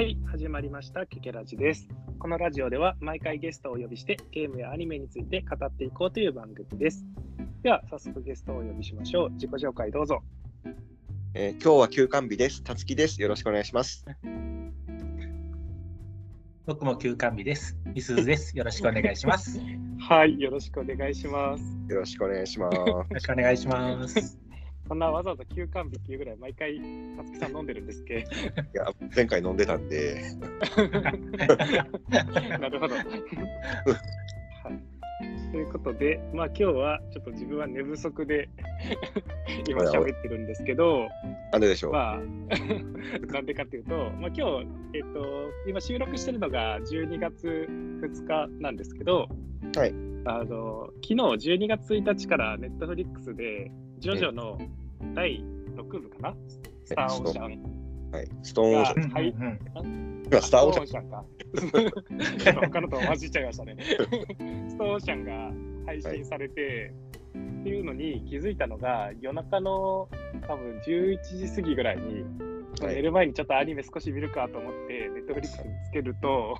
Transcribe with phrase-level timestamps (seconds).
[0.00, 1.86] はい、始まりました、ケケラジです。
[2.18, 7.04] このラジオでは毎回ゲストをお呼びしてゲームやアニメについて語っていこうという番組です。
[7.62, 9.30] では、早速ゲストをお呼びしましょう。
[9.32, 10.22] 自己紹介どうぞ。
[11.34, 12.64] えー今日は休館日です。
[12.64, 13.20] たつきです。
[13.20, 14.06] よろしくお願いします。
[16.64, 17.76] 僕も休館日です。
[17.84, 18.56] みすずです。
[18.56, 19.58] よろしくお願いします。
[19.58, 19.64] よ
[20.00, 21.62] はい、よろしくお願いします。
[21.90, 22.76] よろしくお願いします。
[22.78, 24.39] ろしくお願いします。
[24.90, 26.80] そんなわざわざ休館日っていうぐらい毎回、
[27.16, 28.18] たつきさん飲んでるんですっけ？
[28.18, 28.24] い
[28.74, 30.16] や前回飲んでたんで、
[32.58, 32.96] なるほど。
[32.96, 33.04] はい。
[35.52, 38.48] ということで、まあ今日はちょっと自分は寝不足で
[39.68, 41.06] 今喋ってるんですけど、
[41.52, 41.92] なんででしょう？
[41.92, 42.18] まあ、
[43.32, 44.42] なんでかっていうと、まあ、今日、
[44.94, 49.28] えっと、今収録してるのが12月2日なんですけど、
[49.76, 51.14] はいあの昨日
[51.54, 53.70] 12月1日からネットフリックスで、
[54.00, 54.58] ジョジョの
[55.14, 55.44] 第
[55.76, 56.34] 6部かな、
[56.84, 57.80] スター・オーシャン
[58.12, 59.10] はい、ストーンオーシャン。
[59.10, 61.10] はいうん今スターオーシャン。
[61.10, 61.24] か。
[62.60, 63.76] 他のと混じっちゃいましたね。
[63.80, 65.52] スター・オーシャンが
[65.86, 66.92] 配信されて、
[67.60, 70.08] っていうのに気づいたのが、夜中の
[70.46, 72.22] 多分11時過ぎぐらいに、
[72.80, 76.56] はい寝る前にちょっとアニメ少し見るかと思って、ネットフリックスにつけると、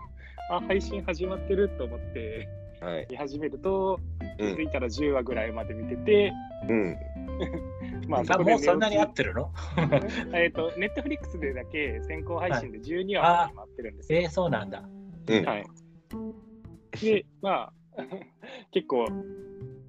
[0.51, 2.49] あ、配信始まってると思って
[2.81, 3.07] はい。
[3.11, 4.01] 見始めると、
[4.39, 6.33] 気うんづいたら10話ぐらいまで見てて、
[6.69, 6.97] うん。
[8.11, 9.53] まあ、もうそんなに寝合ってるの？
[10.35, 14.21] えっと、ネットフリックスでだけ先行配信で12話まで今ってるんですよ。
[14.21, 14.83] えー、そうなんだ。
[15.29, 15.45] うん。
[15.45, 15.67] はい。
[17.01, 17.73] で、まあ、
[18.73, 19.07] 結構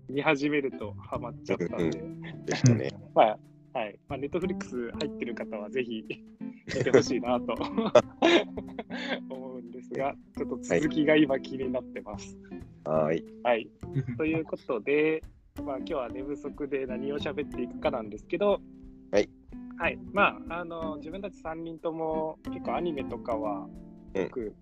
[0.08, 2.04] 見始めるとハマっちゃったんで、
[2.46, 2.90] でしたね。
[3.16, 3.40] まあ、
[3.74, 4.00] はい。
[4.08, 6.06] まあ、ネットフリックス入ってる方はぜひ
[6.68, 7.54] 見てほしいなと
[9.30, 12.38] 思うんですが、ちょっと続きが今気になってます。
[12.84, 13.24] はい。
[13.44, 13.70] はい。
[14.18, 15.24] ということで、
[15.62, 18.60] まあ、今日は寝不足で何を喋っていくかなんですけど、
[19.12, 19.30] はい。
[19.78, 20.00] はい。
[20.14, 23.68] まあ、あの、自分たち3人とも結構アニメとかは
[24.14, 24.54] よく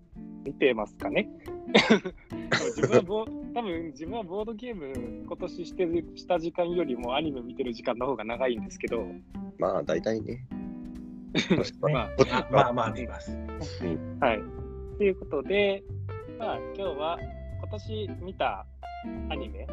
[0.44, 1.28] 見てますかね、
[2.76, 3.24] 自分はボ
[3.54, 9.04] 多分自分はボードゲーム今年してるした時間よりもアニメ見てる時間の方が長いんですけど、
[9.58, 10.34] まあ、大体ね。
[10.34, 10.46] ね
[11.92, 13.36] まああまあまあ見ます。
[14.20, 14.40] はい。
[14.96, 15.82] ということで、
[16.38, 17.18] まあ、今日は
[17.58, 18.66] 今年見た
[19.28, 19.66] アニメ、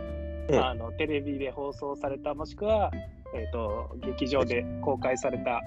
[0.50, 2.92] うんあのテレビで放送された、もしくは、
[3.36, 5.62] えー、と劇場で公開された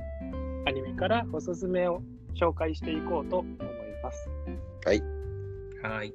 [0.67, 2.03] アニメからおすすめを
[2.35, 3.57] 紹介していこうと思い
[4.03, 4.29] ます。
[4.85, 5.03] はい。
[5.83, 6.15] はい。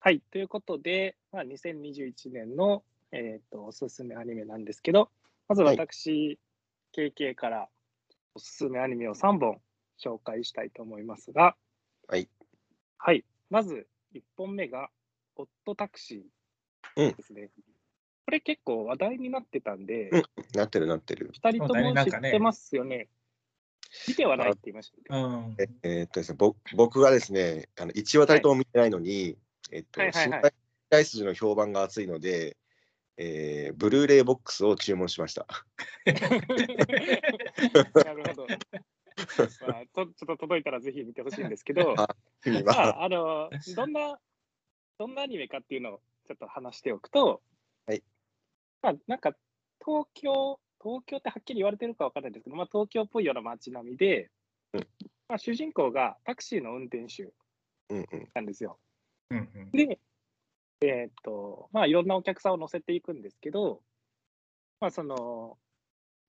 [0.00, 0.20] はい。
[0.30, 2.82] ということで、まあ、2021年の、
[3.12, 5.10] えー、とおすすめアニメなんですけど、
[5.48, 6.38] まずはい私、
[6.96, 7.68] KK から
[8.34, 9.60] おすすめアニメを3本
[10.02, 11.56] 紹介したいと思いますが、
[12.08, 12.28] はい。
[12.98, 13.24] はい。
[13.52, 14.88] まず、1本目が、
[15.36, 16.26] オットタクシ
[16.96, 17.50] うんーですね。
[18.24, 20.22] これ結構話題になってたんで、うん
[20.54, 21.30] なってるなってる。
[21.34, 23.08] 2人とも知ってますよね。
[24.08, 25.22] 見てはないって言いましたね。
[25.22, 25.54] うん。
[25.58, 29.36] ええーっとですね、ぼ僕がですね、あの1話たりとも見てないのに、
[29.70, 30.42] えっと、はいはいはい
[30.90, 32.56] の評判が熱いので、
[33.18, 35.46] えーブルーレイボックスを注文しました。
[38.02, 38.46] なるほど。
[39.66, 41.94] まあ、と ちょっと届いたらぜひ見てほしいんですけど、
[42.66, 44.20] まあ、あの、どんな、
[44.98, 47.42] どんなアニメかっていうのをちょっと話しておくと、
[47.86, 48.02] はい。
[48.80, 49.36] まあ、なんか、
[49.84, 54.30] 東京、東京ってはっきり言われてるかわからないんですけど、まあ、東京っぽいような街並みで、
[54.72, 54.80] うん
[55.28, 57.24] まあ、主人公がタクシーの運転手
[57.88, 58.78] うんうんなんですよ。
[59.30, 59.98] うんうんで、
[60.80, 63.82] えーっと、まあ、いろんなお客さんを乗せていくんですけど、
[64.80, 65.58] まあ、その、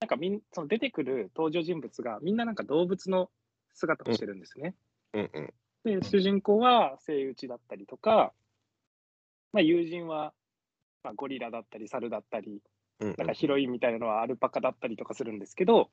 [0.04, 3.30] なんかみん、その出てくる登場人物がみんななんか動物の
[3.72, 4.74] 姿をしてるんですね。
[5.14, 5.54] うんうん。
[6.02, 8.34] で、主人公はセイウチだったりとか、
[9.54, 10.34] まあ、友人は、
[11.02, 12.60] まあ、ゴリラだったり、猿だったり、
[13.00, 13.14] うんうん。
[13.16, 15.88] なんかヒロインみたいなのはアルパカだったりとかするんですけど、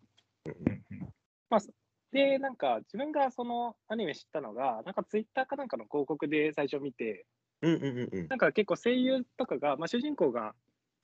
[0.46, 0.82] うんうん。
[2.12, 7.26] で、なんか自分がそのアニメ知ったのが、なんかツイッターかなんかの広告で最初見て、
[7.62, 8.28] うんうんうんうん。
[8.28, 10.54] なんか結構声優とかが、まあ、主人公が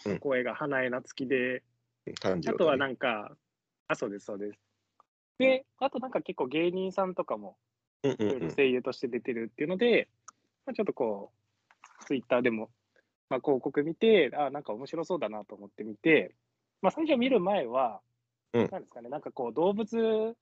[0.06, 0.20] うん。
[0.20, 1.64] 声が花江夏樹で、
[2.14, 3.36] 炭治郎あとはねなんか、
[3.88, 4.60] あ、そうです、そうです。
[5.38, 7.58] で、あとなんか結構芸人さんとかも
[8.56, 10.10] 声優として出てるっていうので、
[10.66, 11.32] まあ、ちょっとこ
[12.02, 12.70] う、ツイッターでも、
[13.30, 16.36] まあ、広告見て、あなんか面白そうだなと思って見て、
[16.82, 18.02] まあ、最初見る前は、
[18.54, 18.70] うん。
[18.72, 20.36] なんですかね、なんかこう、動物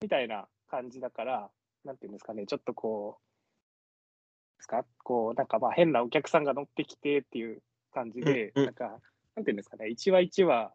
[0.00, 1.50] みたいな感じだから、
[1.84, 4.84] なんていうんですかね、ちょっとこう、ですか？
[5.02, 7.62] こう、なんかまあ変なお客さんが乗ってきてっていう
[7.92, 8.64] 感じで、うんうん。
[8.66, 9.00] なんか、
[9.36, 10.72] なんていうんですかね、一話一話、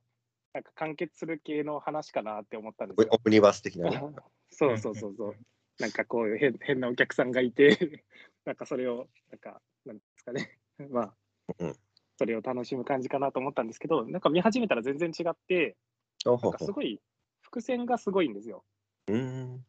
[0.54, 3.10] なんか完結する系の話かなって思ったんですよ。
[3.12, 4.02] オムニバス的なね。
[4.52, 5.36] そうそうそうそう。
[5.80, 8.04] なんかこういう変変なお客さんがいて、
[8.46, 10.60] なんかそれを、なんか、なんですかね、
[10.90, 11.16] まあ、
[11.60, 11.76] うん
[12.18, 15.78] それを楽しむ感じかなと思ったんですけど、なんか見始めたら全然違って、
[16.26, 17.00] なんかすごい
[17.40, 18.66] 伏線がすごいんですよ。
[19.08, 19.66] うん。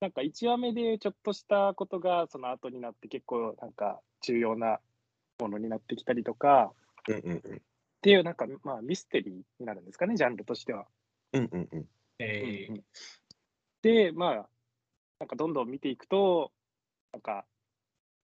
[0.00, 4.80] なんか1話目でちょっとしたことがその後になって結構なんか重要な
[5.40, 6.72] ものになってきたりとか
[7.08, 7.62] うんうんうん。
[7.98, 10.86] っていうなんかまあミステリーになるんですかね、ジャンルとしては。
[11.32, 11.86] うんうんうん。
[12.18, 12.84] えうんうん
[13.80, 14.48] で、まあ、
[15.20, 16.50] なんかどんどん見ていくと、
[17.12, 17.44] なんか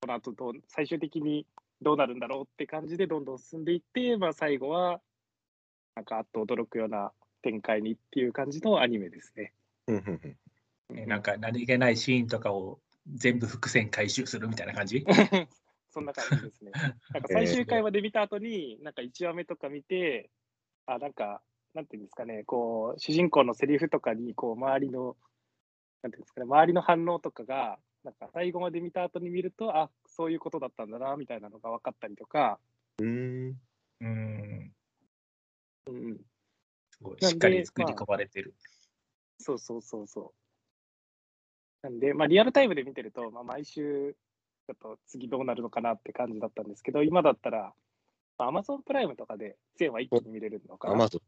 [0.01, 1.47] この後どう最終的に
[1.81, 5.01] どうなるんだろうって感じでどんどん進んでいって、まあ、最後は
[5.95, 7.13] なんかあっと驚くような
[7.43, 9.53] 展開にっていう感じのアニメですね。
[9.87, 10.05] うんうん
[10.91, 12.79] うんーなんか何気ないシーンとかを
[13.15, 15.05] 全部伏線回収するみたいな感じ？
[15.95, 16.73] そんな感じですね。
[17.15, 20.29] なんか最終回まで見た後に、なんか1話目とか見て、
[20.87, 21.41] あ、なんか、
[21.73, 25.17] なんていうんですかね、こう、主人公のセリフとかに、こう、周りの、
[26.03, 32.59] なんていうんですかね、周りの反応とかが、なんか最後まで見た後に見ると、あ、そういうことだったんだな、みたいなのが分かったりとか、
[32.99, 33.57] うん。
[34.01, 34.75] うん。
[35.87, 36.19] うん、
[36.91, 38.55] すごいしっかり作り込まれてる。
[39.39, 41.87] そうそうそうそう。
[41.87, 44.17] なんで、まあ、リアルタイムで見てると、まあ、毎週、
[44.67, 47.73] ちょっと次どうなるのかなって感じだったんですけど、今だったら、
[48.39, 50.95] まあ、Amazon プライムとかで全話一気に見れるのかな。
[50.95, 51.21] アマゾン。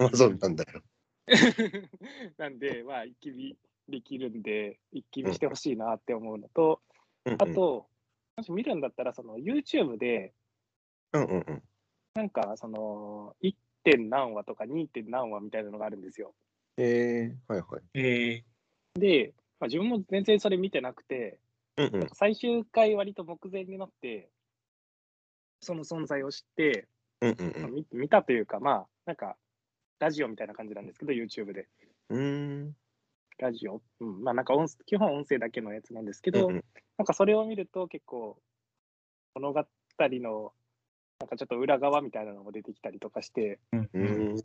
[0.00, 0.82] アマゾンなんだよ。
[2.38, 3.56] なんで、まあ、一気見
[3.88, 6.80] できるんで、一気見してほしいなって思うのと、
[7.24, 7.86] うんうんあと、
[8.36, 10.32] もし見るんだったら、その YouTube で、
[11.12, 11.62] うんうんうん。
[12.14, 13.54] なんか、その、1.
[13.84, 14.88] 点何話とか 2.
[14.88, 16.34] 点何話みたいなのがあるんですよ。
[16.76, 17.82] えー、はいはい。
[17.94, 18.44] え
[18.94, 21.38] で、まあ、自分も全然それ見てなくて、
[21.78, 24.30] うんうん最終回割と目前になって、
[25.60, 26.88] その存在を知って、
[27.20, 29.36] うんうんまあ見見たというか、まあ、なんか、
[29.98, 31.68] ラジオみたいな感じなんですけど、YouTube で。
[32.10, 32.18] うん。
[32.18, 32.22] う
[32.70, 32.76] ん。
[33.38, 36.64] ラジオ、うん、まあなんか音基本音声だけのやつなんですけど、うんうん
[36.96, 38.36] なんかそれを見ると結構
[39.36, 39.64] 物語
[40.00, 40.52] の
[41.20, 44.42] なんかちょっと裏側みたいなのも出てきたりとかして、ーうんううんん。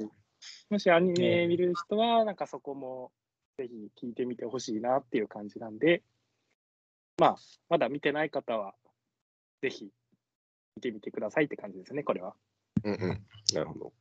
[0.70, 3.12] もしアニメ見る人はなんかそこも
[3.58, 6.04] ぜひ聞いてみてほしいなっていう感じなんで、
[7.18, 7.36] まあ
[7.70, 8.74] まだ見てない方は
[9.62, 9.90] ぜひ
[10.76, 12.34] 見てみてくださいって感じですね、これは。
[12.84, 13.26] うんうん。
[13.54, 13.94] なるほど。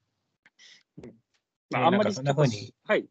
[1.70, 3.06] まあ、ねあんまりなんかそんな風にはい。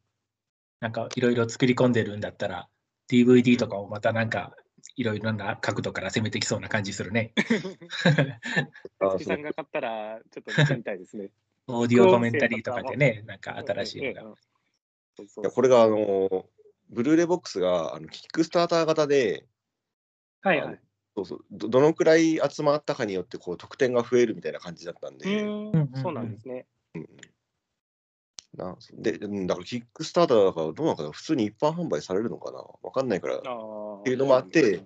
[0.80, 2.68] なんかいろいろ作り込んでるんだったら、
[3.10, 4.56] DVD とかもまたなんか
[4.96, 7.34] いろいろな角度から攻めてきそうな感じするね。
[9.00, 11.32] あ月さんが買ったらちょっと見てみたいですね。
[11.68, 15.52] オーディオコメンタリーとかでね、なんか新しいのが。
[15.52, 16.50] これがあの
[16.90, 19.46] ブルーレイボックスがあのキックスターター型で
[20.42, 20.80] はいはい。
[21.16, 21.46] そうそう。
[21.52, 26.66] どどのくらい集まったかによってこう得点が増えるみたいな感じだったんうで、ーうんうんん、そうなんですね。
[28.56, 29.48] なでうん。
[29.48, 31.12] だからキックスターターだからどうなのかな？
[31.12, 32.60] 普通に一般販売されるのかな？
[32.82, 33.38] わかんないから。
[33.38, 33.42] っ
[34.04, 34.84] ていうのもあって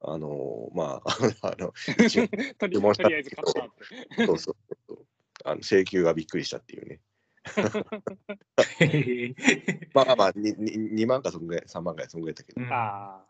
[0.00, 1.16] あのまあ
[1.48, 1.72] あの
[2.58, 2.76] とり
[3.14, 3.68] あえず買ったっ
[4.16, 4.26] て。
[4.26, 4.56] そうそう
[4.86, 5.06] そう。
[5.44, 7.00] あの請求がびっくりしたっていうね。
[9.92, 10.56] まあまあまあ 2,
[10.94, 13.26] 2万かそんぐらい3万ぐらいそんぐらいだったけど、うんああ。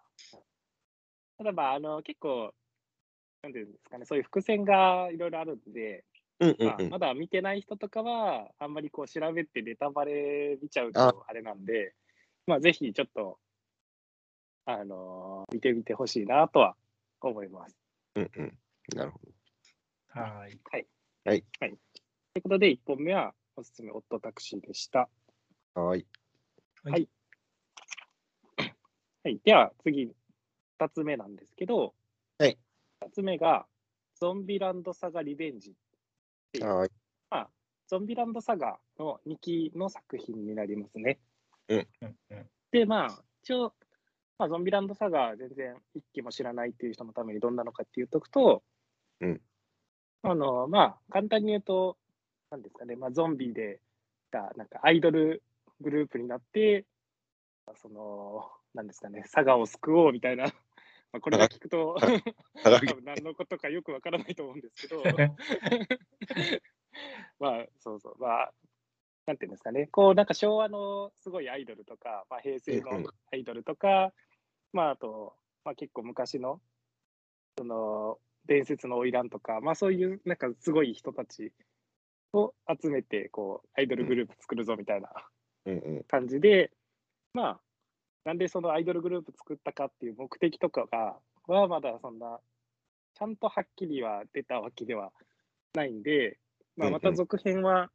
[1.38, 2.52] ただまあ、あの、結構、
[3.42, 6.04] なんていうんですかね、そういう伏線がいろいろあるんで、
[6.40, 6.90] うんうんまあ、うん。
[6.90, 11.32] まだ見てない人とかは、あんまりこう調べてネタバレ見ちゃうあとあ。
[11.32, 11.94] れなんで、
[12.46, 13.38] まあ、ぜひちょっと、
[14.66, 16.74] あの見てみてほしいなとは
[17.20, 17.76] 思います。
[18.14, 18.58] うんうん。
[18.94, 19.32] なるほど。
[20.20, 20.58] はい。
[21.58, 25.08] ということで、1本目はおすすめ、オットタクシーでした。
[25.74, 26.06] はい。
[26.84, 26.98] は
[29.30, 30.12] い、では次、
[30.84, 31.94] 2つ目なんですけど、
[32.38, 32.58] はい、
[33.02, 33.66] 2つ目が、
[34.16, 35.72] ゾンビランドサガリベンジっ
[36.52, 36.90] ていう、はい。
[37.30, 37.50] まあ、
[37.88, 41.18] ゾンビランドサガの2期の作品になりますね。
[41.68, 41.88] うん。
[42.02, 42.16] うん
[42.70, 43.72] で、まあ、一応、
[44.36, 48.64] まあ、ゾンビランドサガ全然1期も知らないっていう人のためにどんなのかっていうとくと、
[49.20, 49.40] うん。
[50.22, 51.96] あの、まあ、簡単に言うと、
[52.50, 53.80] なんですかね、まあ、ゾンビで、
[54.32, 55.44] がなんかアイドル
[55.80, 56.84] グループになって、
[57.76, 60.46] その、なんですかね、佐賀を救おうみたいな、
[61.14, 61.96] まあ、これが聞くと、
[62.64, 65.04] 多分何のことかよくわからないと思うんですけど、
[67.38, 68.52] まあ、そうそう、まあ、
[69.26, 73.02] なんていうんですかね、こう、なんか昭和のすごいアイドルとか、まあ、平成うんうん。
[73.04, 74.12] のアイドルとか、
[74.72, 76.60] まあ、あと、まあ、結構昔の、
[77.58, 81.52] その、伝説の花魁とか、まあ、そういう、なんかすごい人たち
[82.32, 85.12] を集めて、こう、アイドルグループ作るぞみたいな
[85.66, 86.04] うんうん。
[86.08, 86.72] 感じで、
[87.34, 87.60] まあ、
[88.24, 91.16] なんでそのアイドルグループ作ったかっていう目的とかが、
[91.46, 92.40] はまだそんな、
[93.14, 95.12] ちゃんとはっきりは出たわけでは
[95.74, 96.38] ないんで、
[96.76, 97.90] まあ、また続編は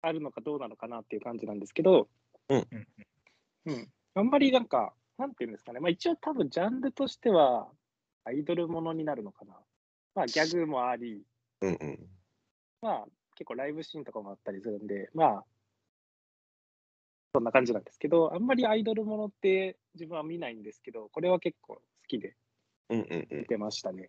[0.00, 2.08] あるのかどうなのかなっていう感じなんですけど、
[2.48, 2.66] うん。
[3.66, 7.68] うん、あんまりなんか、なんていうんですかね、まあ、一応多分ジャンルとしては
[8.24, 9.54] アイドルものになるのかな。
[10.14, 11.22] まあ、ギャグもあり、
[11.60, 11.98] うんうん。
[12.80, 13.04] まあ、
[13.34, 15.44] 結構ライブシーンとかもあったりするんで、まあ、
[17.36, 22.34] そんな感じなんですけど、あんまりアイドルものって自分は見ないんですけど、これは結構好きで
[22.88, 23.44] うんうんうん見。
[23.44, 24.08] てましたね。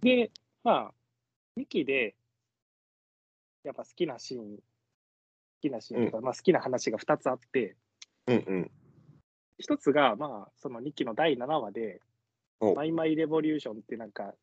[0.00, 0.32] で、
[0.64, 0.92] まあ、
[1.56, 2.16] 2期で、
[3.62, 4.62] やっぱ好きなシーン、好
[5.60, 7.76] きなシーンとか、まあ、好きな話が2つあって、
[8.26, 8.70] うんうん。
[9.58, 12.00] 一つが、まあ、その2期の第7話で、
[12.58, 14.34] おマイマイレボリューションってなんか、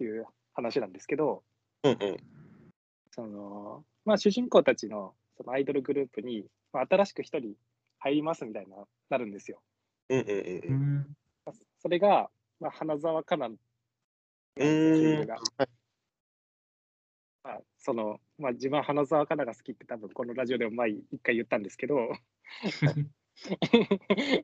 [0.00, 1.42] いう話なんですけど、
[1.82, 2.16] うんうん。
[3.10, 7.54] その、まあ、主人公たちのそのアイドルグループに、まあ、新しく一人
[7.98, 8.76] 入りますみたいな、
[9.10, 9.62] なるんですよ。
[10.08, 10.98] うんうんうんううん。
[10.98, 11.06] ん。
[11.78, 13.58] それが、まあ、花澤香菜なん
[15.26, 15.36] が。
[17.44, 21.96] まあ、その、まあ、自分は花澤香菜が好きって多分このラジオでも前一回言ったんですけど、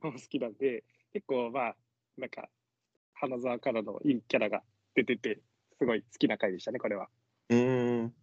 [0.00, 1.76] 好きなんで、結構まあ、
[2.16, 2.48] なんか、
[3.14, 4.62] 花澤香菜のいいキャラが
[4.94, 5.40] 出てて、
[5.78, 7.08] すごい好きな回でしたね、これは。
[7.50, 8.14] うーん。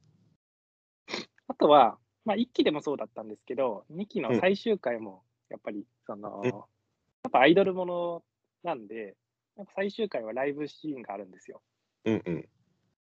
[1.47, 6.51] あとは、まあ、1期でもそうだったんですけど、2期の最終回も、やっぱり、その、うん
[7.23, 8.23] やっぱアイドルもの
[8.63, 9.15] なんで、
[9.55, 11.61] やっぱ最終回はライブシーンがあるんですよ。
[12.05, 12.49] うんうん。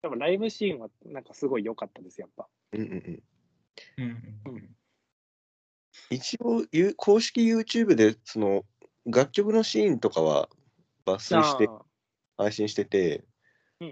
[0.03, 2.47] でもライブシーンはなんかすごい良かったです、やっぱ。
[2.73, 3.23] うんうん
[3.97, 4.43] うん。
[4.47, 4.75] うん
[6.11, 8.63] 一応、ゆ公式 YouTube で、その、
[9.05, 10.49] 楽曲のシーンとかは
[11.05, 11.85] 抜粋してあ
[12.37, 13.25] 配信しててうん、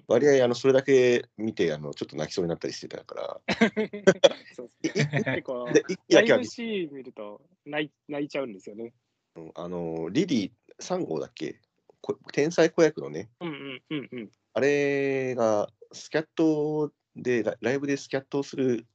[0.08, 3.42] 割合、あの、それだけ見て、あの、ちょっと泣きそうになったりしてたから、
[4.84, 8.94] で、一期ラだけはイブシーン見ると泣い泣いちゃうんですよね。
[9.36, 11.60] うんあの、リリー3号だっけ？
[12.02, 14.32] こ天才子役のね、うんうんうんうん。
[14.54, 18.86] あれがスキャットでラ、ライブでスキャットをする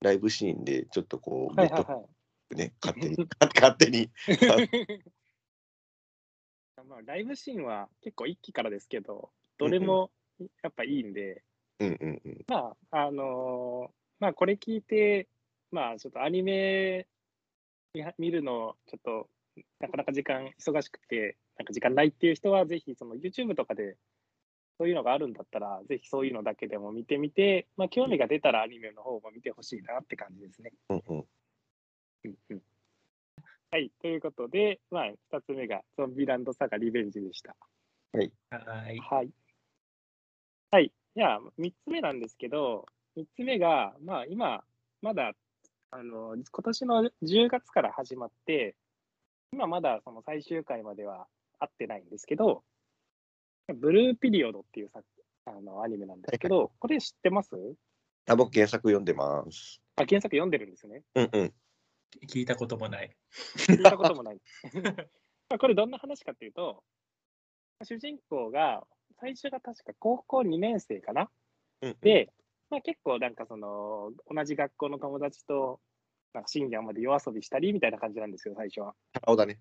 [0.00, 2.08] ライブシーンで、ちょっとこう、はいはいはい。
[2.50, 4.10] とね、勝手に、勝手に。
[6.86, 10.10] まあ、ライブシーンは結構一期からですけど、どれも
[10.62, 11.42] やっぱいいんで、
[11.80, 12.44] うんうんうん。
[12.48, 15.28] まあ、あのーまあ、これ聞いて、
[15.70, 17.06] まあ、ちょっとアニメ
[18.18, 19.28] 見るの、ちょっと、
[19.80, 23.96] なかなか時間忙しくて、なんか時間ないっていう人は、ぜひ、その YouTube とかで、
[24.78, 30.72] そういうのがあるんだったら、ぜひそういうのだけでも見てみて、まあ、興味が出たらアニメの方も見てほしいなって感じですね。
[30.90, 31.24] うんうん。
[32.24, 32.62] うんうん
[33.70, 37.54] はい、ということで、まあ、2つ目が、ゾンビランドサガリベンジでした。
[38.12, 38.32] はい。
[38.50, 38.98] はい。
[38.98, 39.30] はい。
[41.18, 44.62] じゃあ、3つ目なんですけど、3つ目が、まあ、今、
[45.02, 45.32] まだ、
[45.90, 48.76] あの、今年の10月から始まって、
[49.52, 51.26] 今まだその最終回までは
[51.58, 52.62] 会ってないんですけど、
[53.74, 55.00] ブルーピリオドっていうさ
[55.46, 57.56] あのアニメなんですけど、これ知ってます？
[58.28, 59.80] あ僕、原作読んでます。
[59.96, 61.02] あ、原作読んでるんですね。
[61.14, 61.54] うんうん。
[62.28, 63.16] 聞いたこともない。
[63.56, 64.40] 聞いたこともない。
[65.48, 66.84] まあこれどんな話かっていうと、
[67.82, 68.86] 主人公が、
[69.20, 71.28] 最初が確か高校2年生かな？
[71.82, 72.32] うんうん、で、
[72.70, 75.80] まあ、結構なんかその、同じ学校の友達と、
[76.34, 78.94] なんか深夜まで夜遊びしたりみたいな感じなんですよ、最初は。
[79.22, 79.58] 青だね。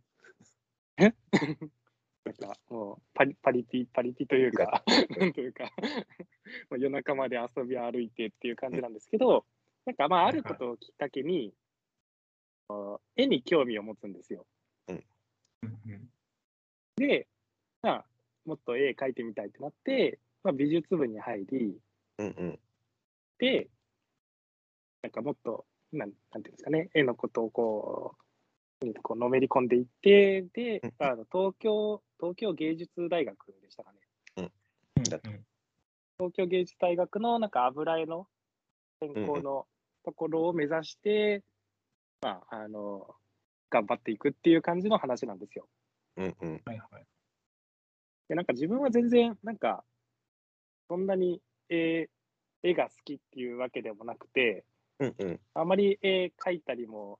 [2.28, 4.84] なんかもうパリパリティ、パリティというか、
[5.18, 5.34] なん。
[5.34, 5.72] というか、
[6.70, 9.46] もう夜中まで遊び歩いてっていう感じなんですけど、
[9.86, 11.54] なんかまあ、あることをきっかけに、
[12.68, 14.46] あ絵に興味を持つんですよ。
[14.90, 15.04] うん
[15.64, 16.12] うん。
[16.98, 17.28] で、
[17.82, 18.06] まあ、
[18.48, 21.78] もっと絵描いてみたいってなって、まあ、美術部に入り、
[22.18, 22.60] うんうん。
[23.40, 23.68] で、
[25.04, 28.16] なんかもっと、なんなんていうんですかね、絵のことをこ
[28.82, 34.00] う、こうのめり込んでいって、でうん、あの東京、東京芸術大学でしたかね。
[34.38, 34.52] うん
[35.04, 35.20] だ
[36.18, 38.28] 東京芸術大学のなんか油絵の
[39.02, 39.68] 専攻の
[40.04, 41.44] ところを目指して、
[42.22, 43.16] まあ、あの、
[43.70, 45.68] 頑張っていくっていう感じの話なんですよ。
[46.16, 46.62] うんうん。
[46.66, 47.06] はいはい。
[48.30, 49.84] で、なんか自分は全然、なんか、
[50.88, 52.08] そんなに絵
[52.64, 54.66] 絵が好きっていうわけでもなくて、
[55.00, 55.40] うんうん。
[55.54, 57.20] あまり絵描いたりも、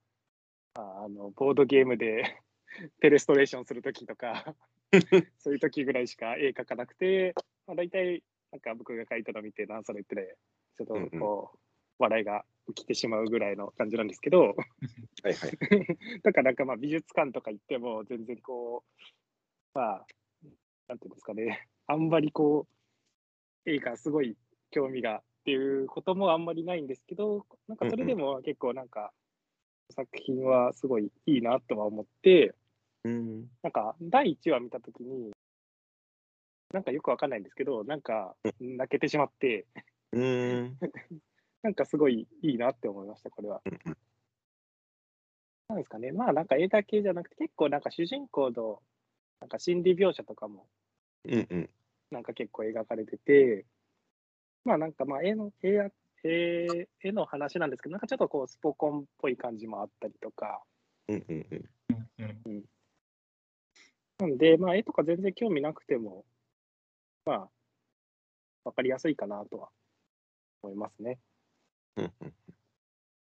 [0.76, 2.42] ああのボードゲームで
[3.00, 4.56] ペレストレーションするときとか、
[5.40, 7.34] そういうときぐらいしか絵描かなくて、
[7.66, 10.38] まあ、大体、なんか僕が描いたの見て、なんそれって、
[10.78, 11.60] ちょっとこう、
[12.00, 14.56] 笑いが起きてしまうぐらいの感じなんですけど、
[15.24, 15.58] はいはい。
[16.24, 18.84] だからなんかまあ美術館とか行っても、全然こ
[19.76, 20.08] う、まあ、
[20.88, 22.68] なんていうんですかね、 あんまりこ
[23.66, 24.38] う、絵がすごい
[24.72, 29.14] 興味がっていうこともあんまりないんですけど、なんかそれでも結構なんか、
[29.90, 32.54] 作品はすごいいいなとは思って、
[33.04, 33.50] うん。
[33.62, 35.32] なんか第1話見たときに、
[36.74, 39.66] なんかよくわかんないんですけど、なんか泣けてしまって、
[40.12, 40.78] うん。
[41.64, 43.62] なんかすごいいいなって思いました、これは。
[43.66, 43.98] うん
[45.70, 48.82] なんですかね、まあなんか絵だけじゃなくて、結構なんか主人公の
[49.40, 50.68] なんか心理描写とかも
[51.26, 51.70] うんうん。
[52.12, 53.66] なんか結構描かれてて、
[54.64, 55.90] まあなんかまあ絵の絵や
[56.24, 60.62] 絵絵の話なんですけど、なんかちょっとこうスポコンっぽい感じもあったりとか、
[61.10, 61.70] うんうんうん。
[62.18, 62.64] うんうん
[64.20, 66.26] なんで、まあ、絵とか全然興味なくても、
[67.24, 67.50] まあ、
[68.64, 69.70] わかりやすいかなとは
[70.64, 71.20] 思いますね。
[71.98, 72.34] うんうん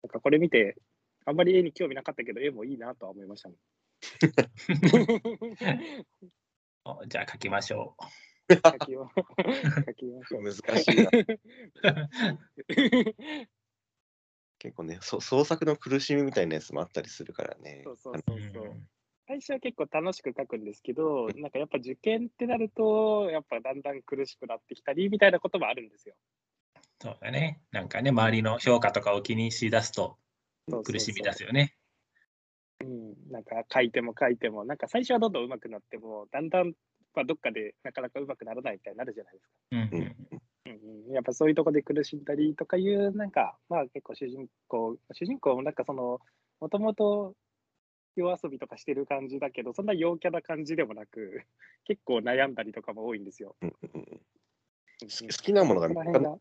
[0.01, 0.77] なんかこれ見て、
[1.25, 3.55] あんまり絵に興味なかったけど、絵もいいなとは思いましたね。
[3.55, 3.88] お
[7.07, 7.95] じゃあ書きましょ
[8.49, 9.11] 書きま
[9.85, 10.43] 書きましょう。
[10.49, 10.53] 難
[10.83, 11.11] しいな。
[14.59, 17.83] 結構ねそ、創作の苦しみみたいなやつもあったりするからね。
[17.85, 18.23] そうそうう。
[18.27, 18.81] そうそう。
[19.27, 26.15] 最初は結構楽しく書くんですけど、なんかやっぱ受験ってなると、やっぱだんだん苦しくなってきたりみたいなこともあるんですよ。
[26.99, 27.61] そうだね。
[27.71, 30.17] なんかね、周りの評価とかを気にしだすと
[30.83, 31.75] 苦しみ出すよね。
[32.81, 36.73] うん、なんか書いても書いても、なんか最初はどんどん上手くなっても、だんだん、
[37.13, 39.53] まあ、どっかでなかなか上手くならないみたいになるじゃないですか。
[39.71, 40.01] うんううん。
[40.01, 46.19] んうんうん、やっぱそういうとこで苦しんだりとかいう、なんか、まあ結構主人公、主人公もなんかその、
[46.59, 47.35] もともと
[48.15, 51.43] 夜遊びとかしてる感じだけど、そんな陽キャな感じでもなく、
[51.85, 53.55] 結構悩んだりとかも多いんですよ。
[53.61, 54.21] うんうん
[55.01, 56.39] 好きなものがそ見つか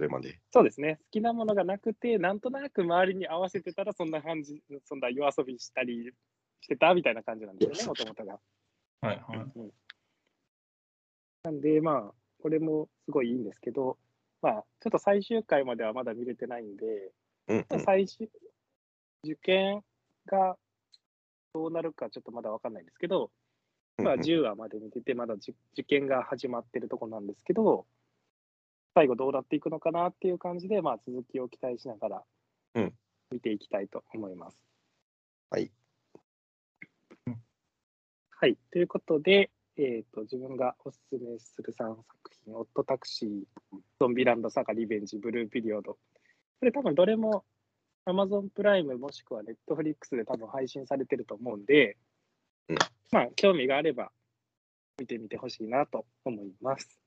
[0.00, 0.40] それまで。
[0.50, 0.96] そうですね。
[0.96, 6.10] 好きなものがなくて、なんとなく周りに合わせてたら、そんな感じ、そんな夜遊びしたり
[6.62, 8.40] してたみたいな感じなんですよね、もともとが。
[9.02, 9.38] はいはい。
[9.56, 9.72] うん
[11.42, 13.96] なんで、まあ、これもすごいいいんですけど、
[14.42, 17.12] まあ、ちょっと最終回まではまだ見れてないんで、
[17.48, 18.28] うんうん最終、
[19.24, 19.82] 受験
[20.26, 20.58] が
[21.54, 23.30] どうなるかちょっとまだわかんないんですけど、
[23.96, 27.86] まあ、うんうん10話まで見てて、まだじ受験が始まってるとこなんですけど、
[28.94, 32.22] 最後どうなっていくのかなっていう感じで、まあ、続きを期待しながら
[32.74, 32.92] うん
[33.30, 34.58] 見ていきたいと思います。
[35.50, 35.70] はい。
[38.30, 38.56] はい。
[38.72, 42.06] ということで、えー、と自分がおすすめする3作
[42.44, 43.30] 品、オットタクシー、
[44.00, 45.92] ゾンビランド、サガ、リベンジ、ブルーピリオド。
[45.92, 45.98] こ
[46.62, 47.44] れ多分どれも
[48.06, 51.96] Amazon プライムもしくは Netflix で多分配信されてると思うんで、
[52.68, 52.76] うん
[53.12, 54.10] まあ、興味があれば
[54.98, 56.98] 見てみてほしいなと思います。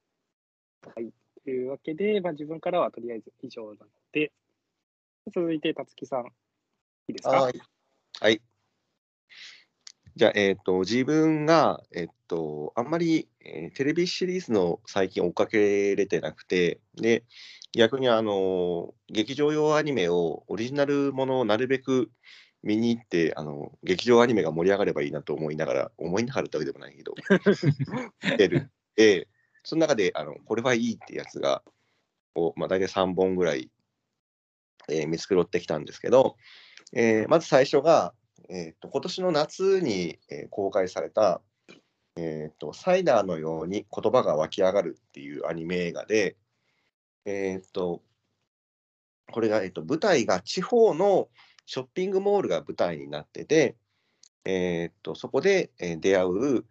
[0.95, 1.11] はい。
[1.43, 3.77] というわけで、まあ、自分からはとりあえず以上なの
[4.11, 4.31] で、
[5.33, 6.29] 続いて、たつきさん、い
[7.09, 7.31] いですか？
[7.31, 7.53] はい。
[8.19, 8.41] はい。
[10.15, 17.23] じゃあ、えっ、と、自分が、えっ、と、あんまり、えーテレビシリーズの最近追っかけれてなくて、で、
[17.73, 22.11] 逆にあの、劇場用アニメを、オリジナルものをなるべく
[22.61, 27.15] 見に行って、あの、劇場アニメが盛り上がればいいなと思いながら、思いながらってわけでもないけど、
[28.37, 28.69] 出る。
[28.95, 29.27] で、
[29.63, 31.63] その中で、あの、これはいいってやつが、
[32.35, 33.69] をまあ、大体3本ぐらい、
[34.89, 36.35] えー見繕ってきたんですけど、
[36.93, 38.13] えーまず最初が、
[38.49, 41.41] えー、と今年の夏に、えー公開された、
[42.15, 46.37] えーと「サイダーのように言葉が湧き上がる」っていうアニメ映画で、
[47.25, 48.03] えー、と
[49.31, 51.29] これが、えー、と舞台が地方の
[51.65, 53.77] ショッピングモールが舞台になってて、
[54.43, 56.65] えー、とそこで、えー出会う、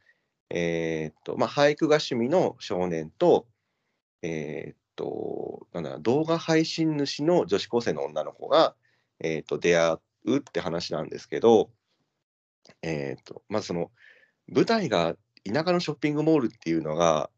[0.54, 3.46] えーとまあ、俳句が趣味の少年と,、
[4.20, 8.74] えー、となんだ動画配信主の女子高生の女の子が、
[9.20, 11.70] えー、と出会うって話なんですけど、
[12.82, 13.90] えー、とまずその
[14.46, 15.14] 舞台が
[15.50, 17.30] 田舎のショッピングモールっていうのが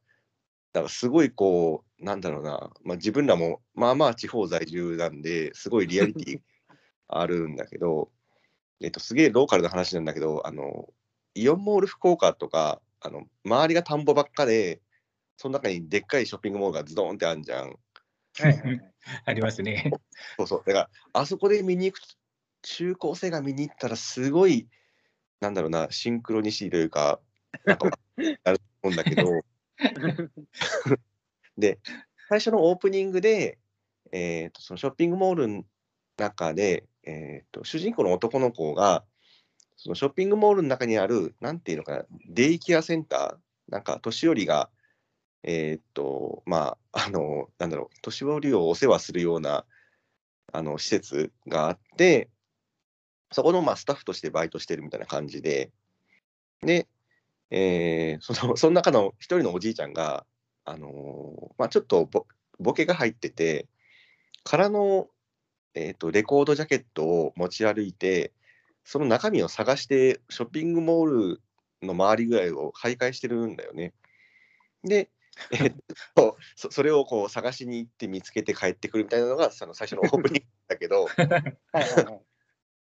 [0.72, 6.40] だからすごいこうなんだろうな、まあ、自分らもまあまあ地方在住なんですごいリアリティ
[7.06, 8.10] あるんだけど、
[8.80, 10.88] えっと、すげえローカルな話なんだけどあの
[11.36, 14.80] イオンモール福岡とかあの周りが田んぼばっかで
[15.36, 17.68] その中にでっかいショッピングモールがズドンってあるじゃん。
[17.68, 18.80] はい。
[19.26, 19.92] ありますね。
[20.38, 20.62] そうそう。
[20.66, 22.00] だから、あそこで見に行く、
[22.62, 24.68] 中高生が見に行ったら、すごい、
[25.40, 27.20] なんだろうな、シンクロニシティというか、
[27.64, 27.90] なんか、
[28.44, 29.44] あると思うんだけど、
[31.58, 31.78] で、
[32.28, 33.58] 最初のオープニングで、
[34.12, 35.64] えーとそのショッピングモールの
[36.16, 39.04] 中で、えーと主人公の男の子が、
[39.76, 44.70] そのショッピングモールの中にある、なんていうのかな、デイケアセンター、なんか年寄りが、
[45.42, 49.66] えーっと、まあ、あの、なんだろう、年寄りをお世話するような、
[50.52, 52.30] あの、施設があって、
[53.32, 55.70] そこの、まあ、スタッフとしてバイトしてるみたいな感じで、
[56.62, 56.88] で、
[57.50, 60.24] えーその、その中の一人のおじいちゃんが、
[60.64, 62.26] あのーまあ、ちょっとボ
[62.58, 63.66] ボケが入ってて、
[64.44, 65.08] 空の、
[65.74, 68.32] えーっと、レコードジャケットを持ち歩いて、
[68.84, 71.42] その中身を探して、ショッピングモール
[71.82, 73.94] の周りぐらいを徘徊してるんだよね。
[74.82, 75.10] で、
[75.52, 75.74] えっ
[76.14, 81.08] と、そそれをこう探しに行って見つけて帰ってくるみたいなのがその最初のオープニングだけど。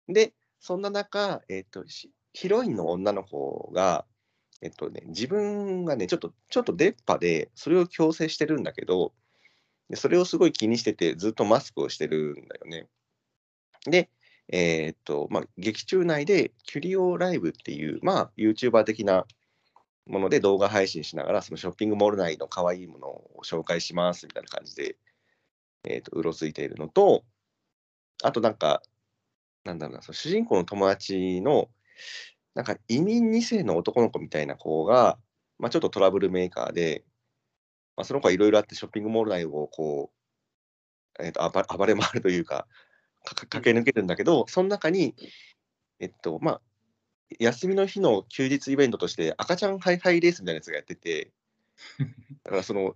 [0.08, 4.06] で、そんな中、えっと、しヒロインの女の子が、
[4.62, 9.12] えっとね、自分がね、ちょっと、ちょっと出っ歯で、それを強制してるんだけど、
[9.88, 12.88] でそれをすごい気にしてて、ずっとマスクをしてるんだよね。
[13.84, 14.10] で、
[14.48, 19.26] えーっと、まあ、劇中内でキュリオライブっていう、まあ、YouTuber 的な
[20.06, 24.96] もので動画配信しながら、そのショッピングモール内の可愛いものを紹介しますみたいな感じで、
[25.84, 27.24] えーっと、うろついているのと、
[28.22, 28.82] あとなんか、
[29.64, 31.68] なんだろうな、その主人公の友達の、
[32.54, 35.18] なんか移民2世の男の子みたいな子が、
[35.58, 37.04] まあ、ちょっとトラブルメーカーで、
[37.96, 40.10] まあ、その子はいろいろあってショッピングモール内をこ
[41.18, 42.66] う、えー、と暴暴れ回るというか
[43.34, 45.14] 駆け抜けるんだけど、その中に、
[45.98, 46.60] えっと、まあ、
[47.40, 51.32] 休みの日の休日イベントとして赤ちゃんハイハイレースみたいなやつがやってて、
[52.44, 52.94] だからその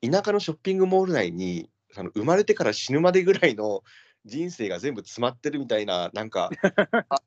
[0.00, 3.82] 田舎のショッピングモール内にその生まれてから死ぬまでぐらいの
[4.24, 6.50] 人生が全部詰まってるみたいな、なんか、
[7.08, 7.22] あ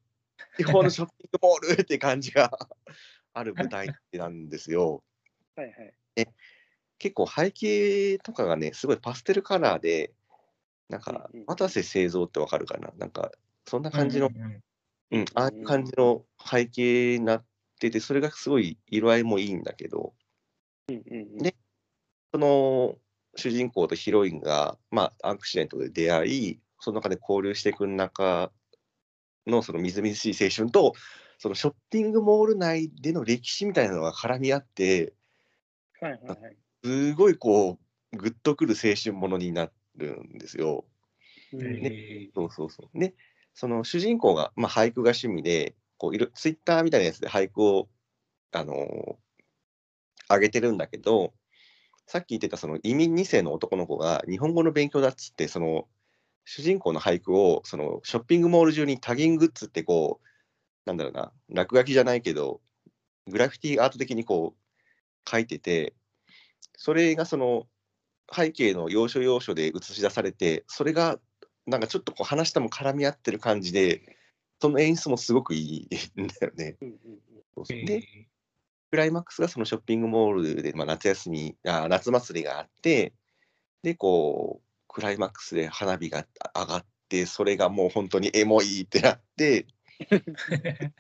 [0.58, 2.52] 地方のショッピングモールって感じが
[3.34, 5.04] ある舞台なんですよ。
[5.56, 5.94] はいはい。
[6.98, 10.14] 結構背景とかがね、すごいパステルカラーで、
[10.90, 12.92] なんか渡瀬製造ってわかるかな？
[12.98, 13.32] なんか、
[13.66, 14.32] そんな感じの
[15.12, 17.46] うん、ああいう感じの背景になっ
[17.80, 20.14] てて、それがすごい色合いもいいんだけど、
[20.88, 21.38] うんうんうん。
[21.38, 21.56] ね
[22.32, 22.98] その
[23.36, 28.52] 主人公とヒロインが、まあ、アクシデントで出会い、その中で交流していく中
[29.48, 30.94] のそのみずみずしい青春と、
[31.38, 35.14] そのショッピングモール内での歴史みたいなのが絡み合って、
[36.02, 36.58] はいはいはい。
[36.84, 37.80] すごいこ
[38.12, 40.86] う、グッとくる青春ものになるんですよ。
[41.54, 43.00] うんえそうそうそう。
[43.00, 43.16] で、
[43.54, 47.90] その主人公が、まあ、俳句が趣味で、こういろツイッターみたいなやつで俳句を、
[48.52, 49.16] あのー
[50.30, 51.34] 上げてるんだけど、
[52.06, 55.88] さっき言ってたその移民2世の男の子が日本語の勉強だっつって、その
[56.46, 60.28] 主人公の俳句をそのショッピングモール中にタギングッズってこう、
[60.86, 62.62] なんだろうな、落書きじゃないけど、
[63.28, 65.94] グラフィティアート的にこう書いてて、
[66.78, 67.68] それがその
[68.36, 71.20] 背景の要所要所で映し出されて、それが
[71.66, 74.18] なんかちょっとこう話とも絡み合ってる感じで、
[74.62, 76.78] その演出もすごくいいんだよね。
[77.86, 78.04] で、
[78.92, 83.14] クライマックスがそのショッピングモールで、まあ、夏休みあ、夏祭りがあって、
[83.84, 89.68] で、こう、クライマックスで花火が上がって、それがもう本当にエモいってなって、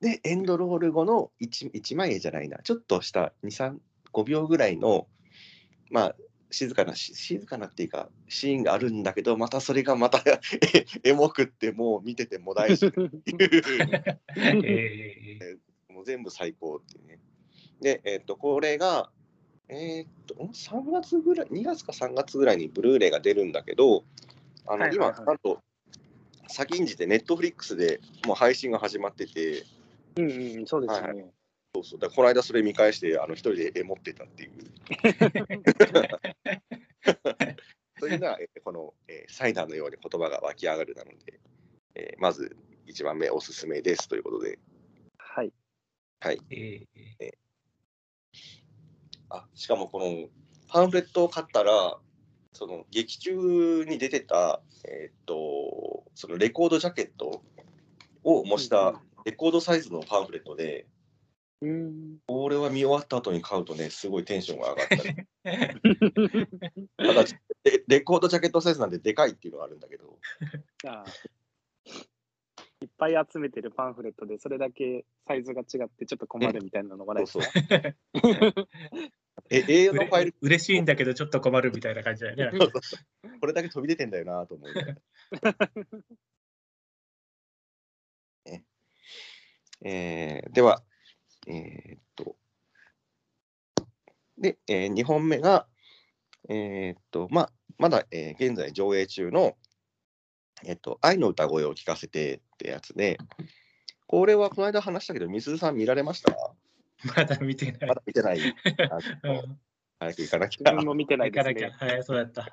[0.00, 3.78] で、エンドロール後の 1, 一枚絵じゃないな、ちょっとした2、3、
[4.12, 5.08] 5秒ぐらいの、
[5.90, 6.16] まあ、
[6.50, 10.22] 静かな、し静かなっていうか、シーンがあるんだけど、またそれがまた
[11.04, 13.10] エモくって、もう見てても大事っていう。
[14.64, 15.56] え
[15.92, 17.18] もう全部最高っていうね。
[17.80, 19.10] で、えっ、と、これが、
[19.68, 24.04] えっ、と、ん3月ぐらい、2月か3月ぐらいにブルーレイが出るんだけど、
[24.66, 25.60] あの、はいはいはい今、なんと、
[26.48, 29.64] 先んじてネットフリックスでもう配信が始まってて、
[30.16, 31.26] うんうん、そうですよはね。
[31.76, 34.50] そうそう、だこの間それ見返して、あの、一人でエモってたっていう。
[37.98, 41.40] そういうのは、えーこの、えーサイダーのように言葉が湧き上がるなので、
[41.94, 44.58] えーまず1番目おすすめですということで、
[45.18, 45.52] はい。
[46.20, 46.38] はい。
[46.50, 46.86] ー
[47.20, 47.38] え
[49.28, 50.28] あしかもこの
[50.68, 51.98] パンフレットを買ったら、
[52.52, 57.42] その劇中に出てた、えーっと、そのレコードジャケット
[58.22, 60.86] を模したレコードサイズのパンフレットで、
[61.62, 62.18] うん。
[62.26, 65.26] これは見終わった後に買うとね、すごいテンションが上がったり。
[66.96, 67.24] ただ
[67.64, 70.18] レ、レコードジャケットサイズなんででかいっていうのがあるんだけど、
[72.82, 78.68] いっぱい集めてるパンフレットで、それだけサイズが違ってちょっと困るみたいなのがないそうですそうか。
[79.50, 82.58] え、A のファイル、嬉しいんだけど、ちょっと困るみたいな感じだよね。
[83.40, 84.70] これだけ飛び出てんだよなと思う。
[88.44, 88.64] ね
[89.82, 90.82] えーでは、
[91.46, 92.36] えーっと、
[94.38, 95.66] で、え2本目が、
[96.48, 99.56] えーっと、まあ、まだ、えー現在上映中の、
[100.64, 103.18] えっと、愛の歌声を聞かせてってやつで、
[104.06, 106.34] これはこの間話したけど、みすずさん見られました？
[107.16, 107.94] まだ見てないま。
[107.94, 108.40] だ見てない。
[109.98, 110.70] 早く行かなきゃ。
[110.70, 111.68] 自分も見てない行かなきゃ。
[111.70, 111.90] ですね。
[111.92, 112.52] はい、そうだった。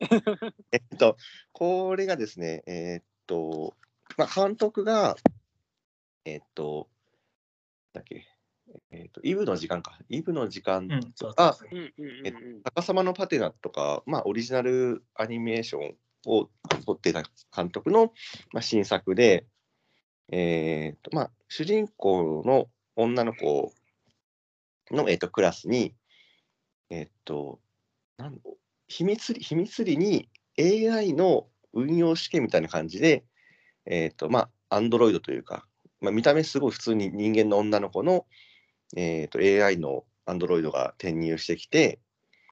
[0.72, 1.16] えっと、
[1.52, 3.74] これがですね、えーっと、
[4.16, 5.16] まあ、監督が、
[6.24, 6.88] えっと、
[7.94, 8.26] だっけ、
[8.90, 9.96] えっと、イブの時間か。
[10.08, 12.62] イブの時間うん、そうんうんうんうん。
[12.64, 15.94] 逆さまのパテナとか、まあ、オリジナルアニメーション
[16.26, 16.50] を
[16.84, 17.22] 撮ってた
[17.54, 18.12] 監督の、
[18.52, 19.46] まあ、新作で、
[20.32, 23.72] えーとまあ、主人公の女の子
[24.90, 25.94] の、えー、とクラスに、
[26.90, 27.60] えっ、と、
[28.16, 28.38] なん
[28.88, 30.28] 秘密裏秘密裏に
[30.58, 33.24] AI の運用試験みたいな感じで、
[33.86, 35.66] えっ、と、まあ、アンドロイドというか、
[36.04, 38.26] まあ、見た目すごい普通に人間の女の子の、
[38.96, 41.98] えー、と AI のアンドロイドが転入してきて、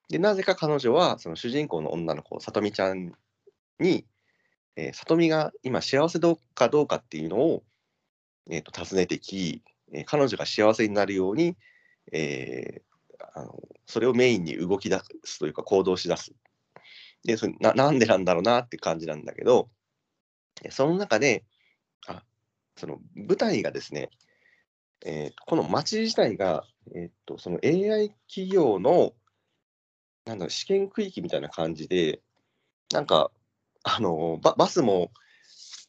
[0.09, 3.13] で、なぜか彼女は、その主人公の女の子、さとみちゃん
[3.79, 4.07] に、
[4.77, 7.63] えー、さとみが今幸せどうかどうかっていうのを、
[8.51, 9.63] えーと、尋ねてき、
[9.93, 11.57] えー、彼女が幸せになるように、
[12.13, 16.33] えー、あのそれをメインに動き出すというか行動し出す。
[17.25, 19.69] でそれななんでなんだろうなって感じなんだけど
[20.71, 21.45] その中で
[22.77, 24.11] その舞台がですね、
[25.05, 29.13] えー、この街自体が、えーと、その AI 企業の
[30.25, 32.21] なんだろう試験区域みたいな感じで
[32.93, 33.31] なんか
[33.83, 35.11] あのババスも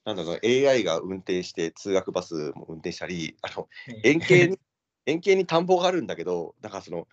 [0.05, 3.67] なんだろう AI が運転して通学バスも運転したりあの
[4.03, 4.59] 円形に
[5.05, 7.07] 円形に田んぼがあるんだけどだからその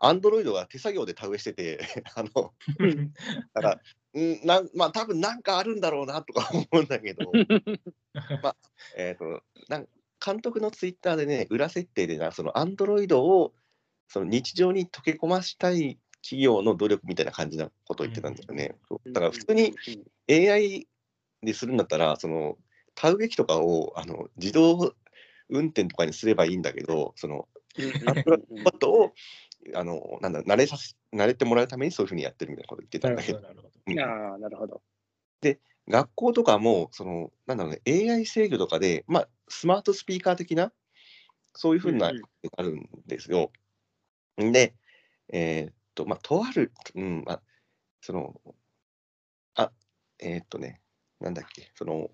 [0.00, 1.80] アンドロイドが手作業で田植えしてて
[2.16, 2.52] あの
[3.54, 3.80] だから
[4.20, 7.30] んなまあ多分なんかあるんだろうなとか思うんだけど。
[8.42, 8.56] まあ
[8.96, 9.88] えっ、ー、となん
[10.24, 13.52] 監督のツイッターでね裏設定でなそのアンドロイドを
[14.08, 18.76] その日常に溶け込ましたい企業の努力みたいな感じなことを言ってたんだよね。
[19.06, 19.74] だから普通に
[20.30, 20.86] AI
[21.42, 22.56] でするんだったら、その
[22.94, 24.94] 田植え機とかをあの自動
[25.48, 27.48] 運転とかにすればいいんだけど、その
[28.06, 29.12] アップロットを
[29.74, 33.38] あのなんだ慣れさせ慣れてもらうためにそういうふうにやってるみたいなこと言ってたんだけど。
[33.38, 34.82] ああ、なるほど。
[35.40, 40.72] で、学校とかも、そのなんだろうね、AI 制御とかで、まあ、スマートスピーカー的な、
[41.54, 42.12] そういうふうな、
[42.56, 43.52] あるんですよ。
[44.36, 44.74] で、
[45.32, 47.42] えー、と、まあ、とある、うん、まあ、
[48.00, 48.40] その、
[49.54, 49.70] あ、
[50.18, 50.80] えー、っとね、
[51.20, 52.10] なんだっけ、その、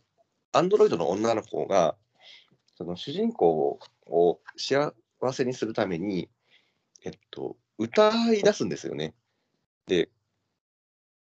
[0.53, 1.97] アンドロイドの女の子が、
[2.75, 4.93] その主人公を幸
[5.33, 6.29] せにするために、
[7.05, 9.15] えっと、歌い出すんですよね。
[9.87, 10.11] で、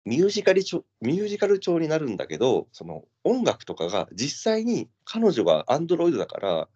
[0.04, 6.68] ミュージカル調ミュージカル調になるんだけど、その音楽とかが実際に彼女がアンドロイドだから、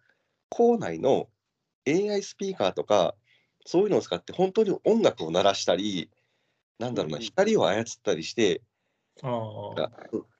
[0.49, 1.29] 校内の
[1.85, 3.15] AI スピーカーとか
[3.65, 6.09] そういうのを使って本当に音楽を鳴らしたり、
[6.79, 8.61] なんだろうな、光を操ったりして、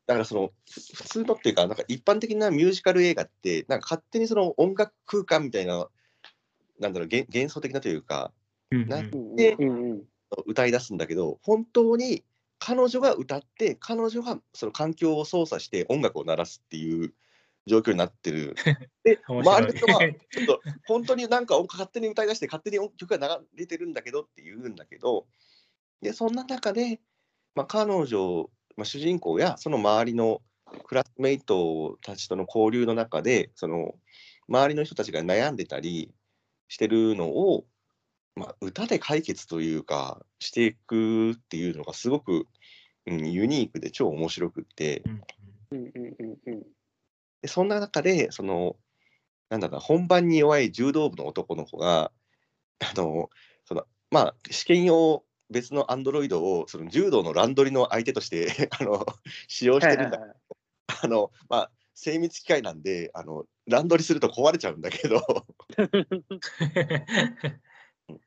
[0.07, 5.89] だからその普通のっていうか、なんか一般的なミュージカル映画って、なんか勝手にその音楽空間みたいな、
[6.79, 8.31] なんだろう、幻想的なというか、
[8.71, 9.57] なって
[10.45, 12.23] 歌い出すんだけど、本当に
[12.59, 17.13] 彼女が歌って、彼女がその環境を操作して音楽を鳴らすっていう
[17.65, 18.55] 状況になってる。
[19.03, 19.99] で、周りの人は、
[20.31, 25.27] ちょっと本当になんか勝手に歌い出して、勝手に曲が流れてるんだけどって言うんだけど、
[26.01, 27.01] で、そんな中で、
[27.55, 30.41] まあ、彼女、まあ、主人公やその周りの
[30.85, 33.95] クラスメイトたちとの交流の中で、その
[34.47, 36.13] 周りの人たちが悩んでたり
[36.67, 37.65] してるのを、
[38.37, 42.45] まあ、歌で解決というか、していくっていうのがすごく、
[43.07, 45.03] うん、ユニークで超面白くって。
[45.05, 45.21] うん
[45.71, 46.63] うんうんうん
[47.39, 48.77] でそんな中で、その、
[49.49, 52.11] なんだろう本番に弱い柔道部の男の子が、
[52.79, 53.29] あの、
[53.65, 59.05] その、まあ、試験用別のアンドロイドをその柔道の乱取りの相手として あの
[59.47, 60.33] 使用してるんだけど、
[61.03, 65.21] あの、まあ、精密機械なんで、あの、乱取りすると壊れちゃうんだけど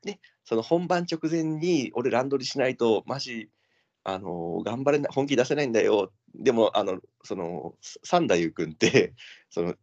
[0.03, 3.49] で、その本番直前に俺乱取りしないと、マジ、
[4.03, 6.11] あの頑張れない、本気出せないんだよ。
[6.35, 9.13] でも、あの、その、三田優君って、
[9.49, 9.75] その、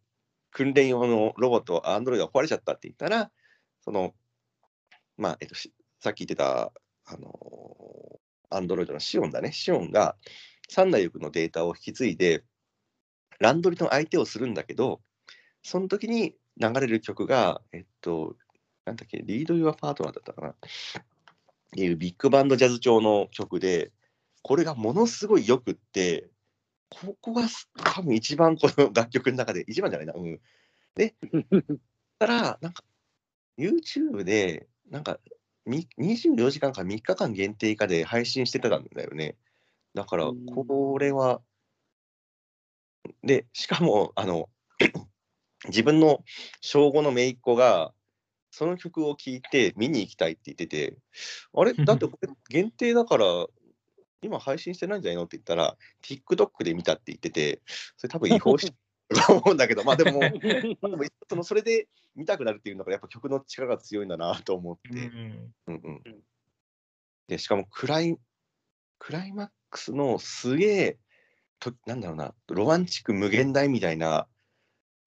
[0.50, 3.30] 訓練用のロボット、アンドロイドが壊れちゃったって言ったら、
[3.82, 4.14] その、
[5.16, 5.54] まあ、えっと、
[6.00, 6.72] さっき言ってた、
[7.04, 10.16] あの、アンドロイドのシオンだね、シオンが、
[10.68, 12.44] 三田優君のデータを引き継いで、
[13.38, 15.00] ランドリの相手をするんだけど、
[15.62, 18.36] その時に流れる曲が、えっと、
[18.88, 20.48] なんだっけ、リード・ユア・パートナーだったかな。
[20.48, 20.54] っ
[21.72, 23.92] ていうビッグバンドジャズ調の曲で、
[24.42, 26.30] これがものすごいよくって、
[26.88, 27.42] ここが
[27.84, 30.14] 多分一番この楽曲の中で、一番じゃないな。
[30.14, 30.40] うん、
[30.94, 31.14] で、
[32.18, 32.82] たら、なんか、
[33.58, 35.20] YouTube で、なんか、
[35.66, 39.36] 24時間か3日間限定以下で配信してたんだよね。
[39.92, 41.42] だから、これは、
[43.22, 44.48] で、しかも、あの、
[45.68, 46.24] 自分の
[46.62, 47.92] 小5の姪っ子が、
[48.50, 50.96] その曲を聴いて見に行きたいって言ってて、
[51.54, 51.74] あれ？
[51.74, 53.46] だってこれ限定だから
[54.22, 55.24] 今配信してないんじゃないの？
[55.24, 57.62] って言ったら、TikTok で見たって言ってて、
[57.96, 58.72] それ多分違法し
[59.26, 60.30] と思うんだけど、まあでも、 まあ、
[60.90, 64.88] でもそのそれで見たくなるっていうのがやっぱ曲の力が強いんだなと思って。
[64.90, 65.52] うん。
[65.66, 66.02] うん、
[67.26, 68.18] で、しかもクライ
[68.98, 70.98] クライマックスのすげえ、
[71.60, 74.28] となんだろうな、ロマンチック無限大みたいな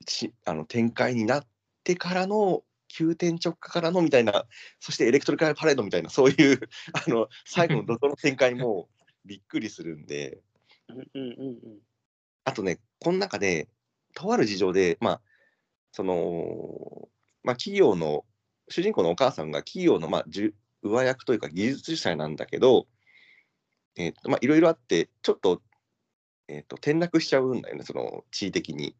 [0.07, 1.47] しあの展開になっ
[1.83, 4.45] てからの急転直下からのみたいな、
[4.79, 6.59] そしてエレクトリカルパレードみたいな、そういう
[6.93, 8.89] あの最後の怒涛の展開も
[9.25, 10.41] びっくりするんで、
[12.43, 13.69] あとね、この中で、
[14.13, 15.21] とある事情で、まあ、
[15.93, 17.09] その、
[17.43, 18.25] まあ、企業の、
[18.69, 22.87] 主人公のお母さんが企業の、まあ、じゅ上役というか技術者なんだけど、
[23.95, 25.61] えーとまあ、いろいろあってちょっと,、
[26.47, 28.95] えーと転落しちゃうんだよねその地位的に。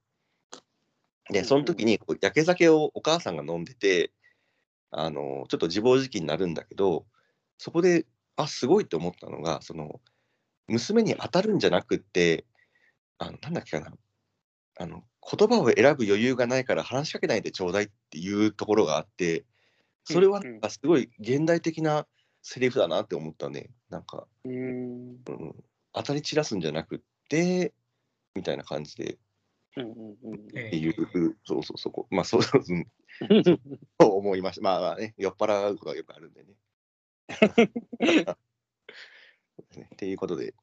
[1.30, 4.12] でその時にこう焼け酒をお母さんが飲んでて
[4.90, 7.06] あのちょっと自暴自棄になるんだけど
[7.58, 8.06] そこで
[8.36, 10.02] あすごいって思ったのがその
[10.68, 12.46] 娘に当たるんじゃなくって
[13.18, 13.94] あのなんだっけかな。
[14.80, 19.46] あの言葉を選ぶ余裕がないから話しかけないでちょうだいっていうところがあって
[20.06, 22.08] それはなんかすごい現代的な
[22.42, 23.70] セリフだなって思ったね。
[23.90, 24.54] なんか、うん。
[24.54, 25.56] うん、
[25.94, 27.74] 当たり散らすんじゃなくって
[28.36, 29.18] みたいな感じで
[29.80, 32.08] っていう、そうそうそこ。
[32.10, 32.88] まあそうそううん。
[34.00, 34.62] そう思いました。
[34.62, 36.54] まあまあね酔っ払うことがよくあるんでね。
[39.56, 39.90] そうですね。
[39.94, 40.54] っていうことで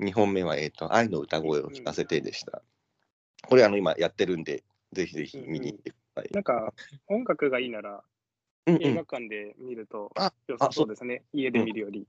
[0.00, 2.62] 2本目は、えーと「愛の歌声を聞かせて」でした。
[3.46, 6.30] これあの今やってるんでぜひぜひ見に行ってください。
[6.32, 6.72] なんか、
[7.08, 8.02] 音楽がいいなら、
[8.66, 8.82] うんうん。
[8.82, 11.24] 映画館で見るとあ良さそうですね。
[11.32, 12.06] 家で見るより。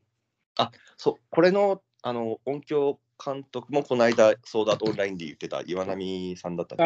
[0.95, 1.23] そう。
[1.29, 6.77] これのあの音響監督もこの間ソードアート・オンラインで言ってた岩波さんだったん。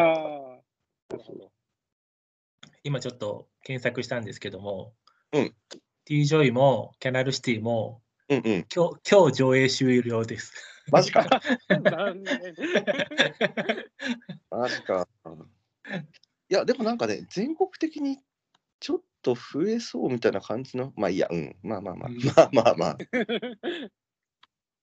[2.82, 4.94] 今ちょっと検索したんですけども、
[5.34, 5.54] うん
[6.06, 8.66] T ジョイもキャナルシティもうんうん。
[8.74, 10.54] 今日今日上映終了です。
[10.90, 11.28] マジか。
[11.68, 12.54] 残念。
[14.50, 15.06] マジか。
[16.48, 18.16] いや、でもなんかね、全国的に
[18.78, 22.96] ちょっと増えそうみたいな感じの、まあいいや、うん、まあまあまあ、うんまあまあまあ、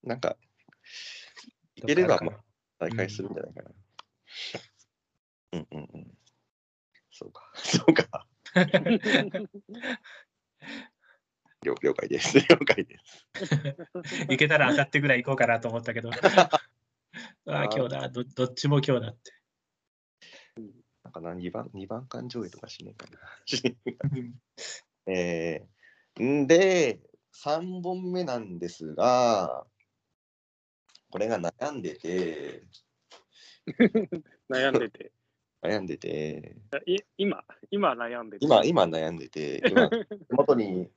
[0.07, 0.37] なんか、
[1.75, 2.43] いければ、まあ、
[2.79, 3.71] 再開するんじゃないかな。
[5.53, 6.17] うんうんうん。
[7.11, 8.27] そうか、 そうか。
[11.63, 12.39] 了了解です。
[12.39, 13.27] 了解です。
[14.29, 16.09] 行けたら当たってぐらい行こうかなと思ったけど。
[16.21, 16.49] あ
[17.45, 19.33] あ、今日だど、どっちも今日だって。
[21.03, 23.19] なんかな、2番、二番館上映とかしねえかな。
[25.07, 27.01] えー、んで、
[27.33, 29.65] 3本目なんですが、
[31.09, 32.63] これが悩んでて、
[34.49, 35.11] 悩んでて。
[35.63, 38.45] 悩んでて、い今、今悩んでて。
[38.45, 39.89] 今、今悩んでて、今、
[40.29, 40.89] 手元に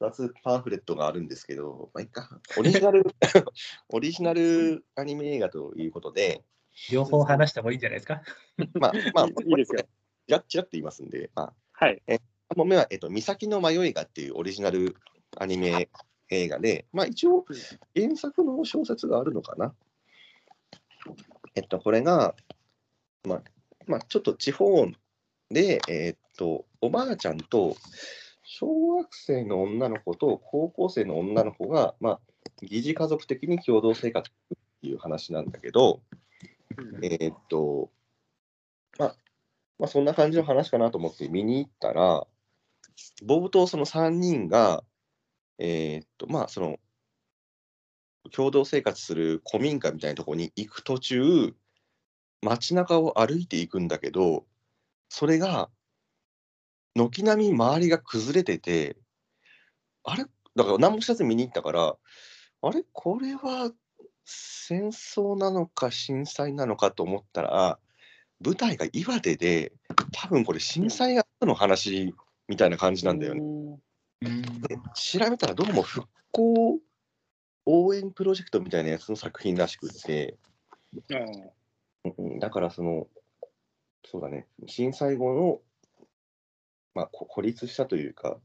[0.00, 3.04] 2つパンフレットがあるんですけど、まあ、いっか、オリジナル、
[3.88, 6.44] オリジナルアニメ映画ということで、
[6.90, 8.22] 両方話してもいいんじゃないですか？
[8.74, 9.82] まあ、まあ、いいですよ。
[10.26, 12.02] ちらっちらっと言いますんで、まあ、はい。
[12.08, 12.20] 3
[12.56, 14.96] 本目は、えっと、岬の迷いがっていうオリジナル
[15.38, 15.88] アニメ
[16.30, 17.44] 映画で、まあ一応
[17.94, 19.74] 原作の小説があるのかな。
[21.54, 22.34] えっと、これが、
[23.24, 23.42] まあ、
[23.86, 24.88] まあ、ちょっと地方
[25.50, 27.76] で、えっと、おばあちゃんと
[28.42, 32.20] 小学生の女の子と高校生の女の子が、まあ、
[32.62, 36.00] 疑似家族的に共同生活っていう話なんだけど、
[37.02, 37.90] えーっと、
[38.98, 39.16] まあ、
[39.78, 42.26] まあ、そんな感じの話かなと思って見に行ったら、
[43.24, 44.84] 冒頭その3人が、
[45.58, 46.78] えーっと、まあ、その、
[48.32, 51.54] 共同生活する古民家みたいなとこに行く途中、
[52.42, 54.46] 街中を歩いていくんだけど、
[55.08, 55.70] それが、
[56.94, 58.96] 軒並み周りが崩れてて、
[60.04, 60.24] あれ？
[60.54, 61.96] だから何も知らず見に行ったから、
[62.62, 62.84] あれ？
[62.92, 63.72] これは
[64.24, 67.78] 戦争なのか震災なのかと思ったら、
[68.44, 69.72] 舞台が岩手で、
[70.12, 72.14] 多分これ震災後の話
[72.48, 73.42] みたいな感じなんだよね。
[74.24, 76.78] で調べたらどうも復興
[77.66, 80.36] 応援プロジェクトみたいなやつの作品らしくって、
[82.16, 82.38] うん。
[82.38, 83.06] だからその、
[84.04, 85.60] そうだね、震災後の、
[86.94, 88.38] まあ、こ孤立したというか、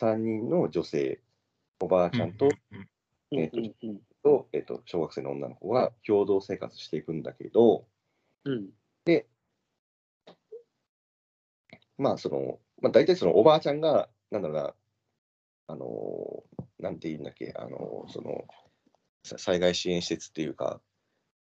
[0.00, 1.20] 3人の女性、
[1.80, 3.72] おばあちゃんと、うんえー
[4.22, 7.86] とえーと小学生の女の子が共同生活していくんだけど、
[8.44, 8.70] うん。
[11.98, 14.74] まあその、まあ、大体そのおばあちゃんが、なんだろうな、
[15.66, 18.44] あのーなんて言うんだっけ、あのーその、
[19.22, 20.80] さ災害支援施設っていうか、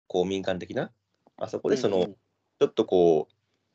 [0.08, 0.92] 公民館的な、
[1.38, 2.16] あそこでその、うん
[2.60, 3.30] ちょっとこ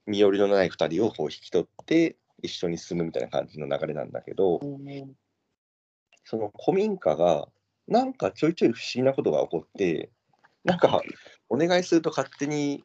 [0.07, 5.16] う、身寄りのない2人をこう引き取って、一緒に住むみたいな感じの流れなんだけど、うん
[6.25, 7.48] その古民家が、
[7.88, 10.10] なんかちょいちょい不思議なことが起こって、
[10.64, 11.00] なんか
[11.48, 12.85] お願いすると勝手に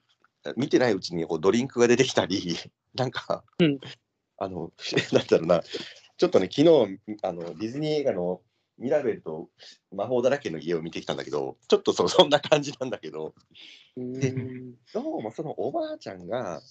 [0.55, 2.57] 見てないうちにこうドリンクが出てきたり、
[2.95, 3.79] なんか、うん。
[4.37, 4.71] あの、
[5.11, 5.63] なんだろうな、
[6.19, 8.41] ちょっとね、昨日あのディズニー映画の
[8.77, 9.49] ミラベルと
[9.89, 13.33] 魔法だらけの家を見てきたんだけど、ちょっとそそんな感じなんだけど、
[13.95, 14.75] うん。
[14.93, 16.61] どうもそのおばあちゃんが、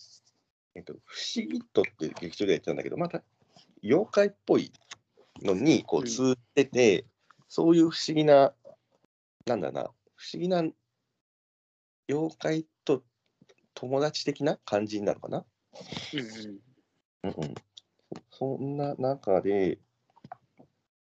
[0.74, 3.22] えっと、不思議とって劇場でやってたんだけど、また
[3.82, 4.70] 妖怪っぽい
[5.40, 6.06] のにこううん。
[6.06, 7.06] 通ってて、
[7.48, 8.52] そういう不思議な、
[9.46, 9.84] なんだな、
[10.14, 10.62] 不思議な
[12.06, 13.02] 妖怪と
[13.72, 15.46] 友達的な感じになるかな？
[16.12, 16.60] うん。
[17.24, 17.54] うんうん、
[18.38, 19.80] そんな中で、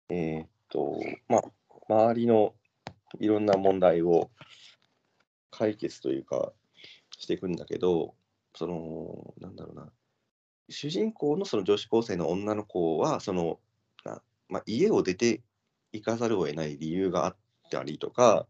[0.10, 1.42] えーっと、まあ、
[1.88, 2.56] 周りの
[3.20, 4.32] いろんな問題を
[5.52, 6.52] 解決というか、
[7.16, 8.16] していくんだけど、
[8.56, 9.92] その、なんだろうな、
[10.70, 13.60] 主人公のその女子高生の女の子は、その、
[14.04, 15.44] なまあ、家を出て
[15.94, 17.36] 行かざるを得ない理由があっ
[17.70, 18.48] たりとか、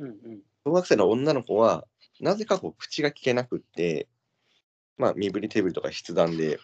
[0.00, 0.40] うんうん。
[0.66, 1.86] 小学生の女の子は、
[2.18, 4.08] なぜかこう口が聞けなくって、
[4.96, 6.58] まあ、身振り手振りとか筆談で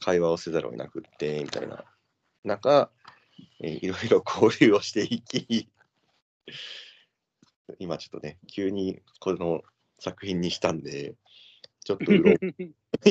[0.00, 1.84] 会話をせざるを得なくって、みたいな
[2.44, 2.90] 中、
[3.60, 5.68] えーいろいろ交流をしていき、
[7.78, 9.62] 今ちょっとね、急にこの
[9.98, 11.14] 作品にしたんで、
[11.84, 12.34] ちょっとうろ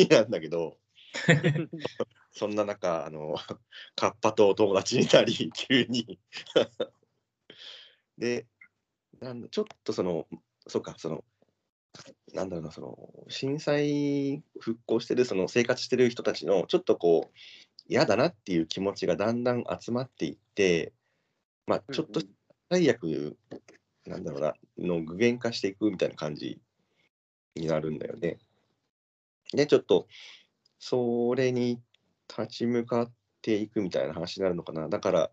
[0.10, 0.78] なんだけど、
[2.32, 3.36] そんな中、あの、
[3.96, 6.20] カッパと友達になり、急に。
[8.18, 8.46] で、
[9.20, 10.28] なんだちょっとその、
[10.68, 11.24] そうか、その、
[12.34, 12.98] なんだろうな、その、
[13.30, 17.38] 震災復興してる、その生活してる人たちの、ちょっとこう、
[17.88, 20.94] 嫌だなっていう気持ちがだんだん集まっていって、
[21.66, 22.22] まあ、ちょっと
[22.70, 23.38] 最悪、
[24.06, 26.62] なんだろうな、の具現化していくみたいな感じ
[27.56, 28.38] になるんだよね。
[29.54, 30.08] で、ちょっと、
[30.78, 31.82] それに
[32.30, 33.12] 立ち向かっ
[33.42, 34.88] ていくみたいな話になるのかな。
[34.88, 35.32] だから、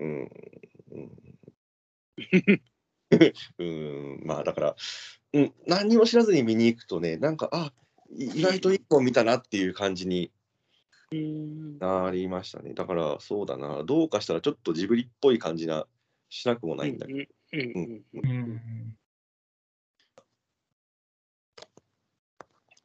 [0.00, 0.30] うん、
[0.90, 1.10] うん、
[3.58, 4.76] うん、まあだから、
[5.34, 7.72] うん、何にも知らずに見に行くとね、なんか、あ
[8.16, 10.30] い意外と一本見たなっていう感じに
[11.10, 11.78] うん。
[11.78, 12.72] なりましたね。
[12.74, 15.86] だから、そうだな、どうかしたらちょっとジブリっぽい感じな、
[16.28, 17.18] しなくもないんだけど。
[17.52, 18.96] うんうんうんうん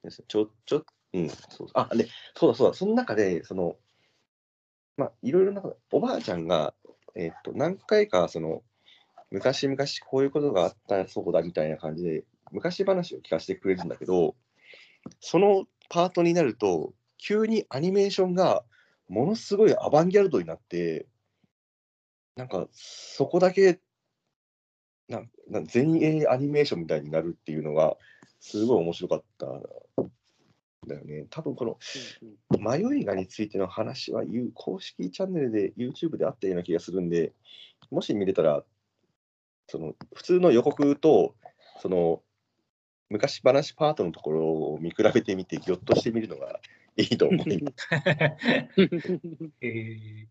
[0.02, 1.68] ですちょ、ちょ、うん、そう。
[1.74, 3.76] あ、で、そうだそうだ、その中で、その、
[4.96, 6.74] まあ、いろいろな、おばあちゃんが、
[7.16, 8.64] えっと、何回か、その、
[9.32, 9.78] 昔々
[10.08, 14.36] こういうことがあったそうだみたいな感じで、昔話を聞かせてくれるんだけど、
[15.20, 18.64] そのパートになると、急にアニメーションが
[19.08, 21.08] ものすごいアバンギャルドになって、
[22.36, 23.80] なんか、そこだけ、
[25.10, 27.98] なな前衛アニメーションみたいになるっていうのが、
[28.40, 29.62] すごい面白かったん
[30.88, 31.26] だよね。
[31.30, 31.78] 多分この
[32.60, 37.34] 迷いがについての話はゆ公式チャンネルで YouTube であったような気がするんで、
[37.92, 38.64] もし見れたら、
[39.68, 41.36] その普通の予告と、
[41.82, 42.22] その
[43.10, 44.42] 昔話パートのところ
[44.74, 46.60] を見比べてみて、ぎょっとしてみるのが
[46.96, 47.88] いいと思います。
[49.62, 50.28] えー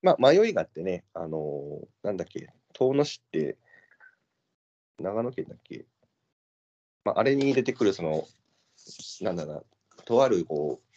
[0.00, 3.56] まあ、迷いがあってね、あのーなんだっけ、遠野市って、
[5.00, 5.86] 長野県だっけ、
[7.04, 8.28] まあ、あれに出てくる、その、
[9.20, 10.88] なんだろうな、とあるこう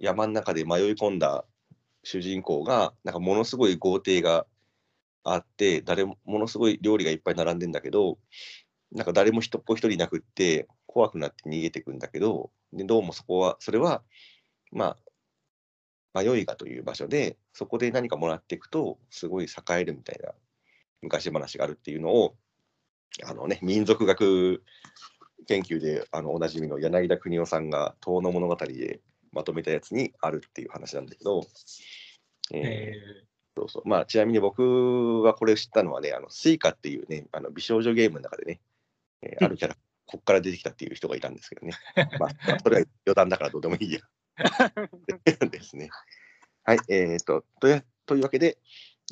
[0.00, 1.44] 山の中で迷い込んだ
[2.02, 4.46] 主人公が、なんかものすごい豪邸が
[5.22, 8.18] あって、誰も、ものすごい料理がいっぱい並んでんだけど、
[8.92, 14.02] なんか誰も人っ子一人いなくって、怖くなって逃げてくんだけど、でどうもそこは、それは、
[14.72, 14.96] ま
[16.14, 20.32] あ、迷いがという場所で、そこで何かもらっていくと、すごい栄えるみたいな
[21.02, 22.34] 昔話があるっていうのを、
[23.24, 24.62] あのね、民俗学
[25.46, 29.00] 研究であのおなじみの柳田國男さんが遠野物語で
[29.32, 31.42] まとめたやつにあるっていう話なんだけど、
[32.52, 32.94] えーえ
[33.56, 33.88] そうそう。
[33.88, 38.60] まあ、ちなみに僕はこれを知ったのはね、あの水夏っていうね、あの美少女ゲームの中でね、
[39.22, 41.74] えーあるキャラ、こっから出てきたっていう人がいたんですけどね、
[42.18, 44.00] まあ、それは余談だからどうでもいいや。
[45.50, 45.90] ですね。
[46.64, 48.58] はい、えー、ととやというわけで、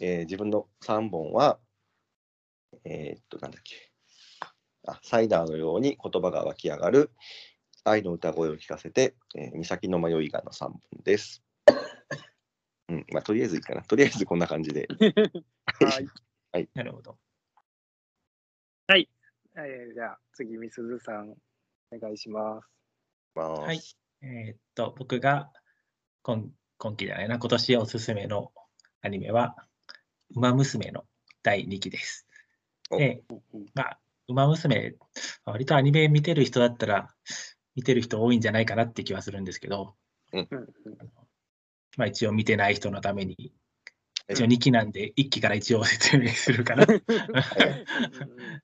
[0.01, 1.59] えー自分の3本は、
[2.85, 3.91] えーっと、なんだっけ
[4.87, 7.11] あ、サイダーのように言葉が湧き上がる
[7.85, 11.43] 愛の歌声を聞かせて、えー、岬の迷いがの3本です。
[12.89, 13.83] うん、まあ、とりあえずいいかな。
[13.83, 14.89] とりあえずこんな感じで。
[14.89, 16.65] はい。
[16.65, 17.19] ーなるほど。
[19.65, 21.31] えーじゃあ次、みすずさん、
[21.91, 23.39] お願いします。
[23.39, 23.81] ははい。
[24.23, 25.51] えーっと、僕が
[26.23, 28.53] 今今期じゃないな、今年おすすめの
[29.03, 29.57] アニメは、
[30.37, 31.05] ウマ娘の
[31.43, 32.27] 第2期です。
[32.91, 33.99] おで、うんまあ、
[34.29, 34.95] ウマ娘、
[35.45, 37.09] 割とアニメ見てる人だったら、
[37.75, 39.97] 見てる人多いんじゃないかなって気はするんですけど、
[40.33, 40.49] うん
[41.97, 43.53] まあ一応見てない人のために、
[44.29, 46.85] はい一応2期なんで1期から一応説明するかな。
[46.85, 47.03] う ん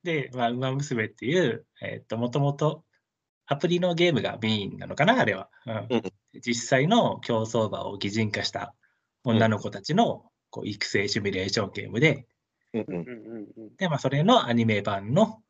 [0.03, 2.85] で、まあ、ウマ娘っていう、えっと、もともと
[3.47, 5.51] アプリのゲームがメインなのかな、あれは。
[5.67, 5.87] うん。
[5.91, 6.03] うん。
[6.41, 8.75] 実際の競走馬を擬人化した
[9.25, 12.27] 女の子たちのこう育成シミュレーションゲームで、
[12.73, 12.97] うんうん。
[12.97, 13.77] うんうんうん。
[13.77, 15.43] で、まあ、それのアニメ版の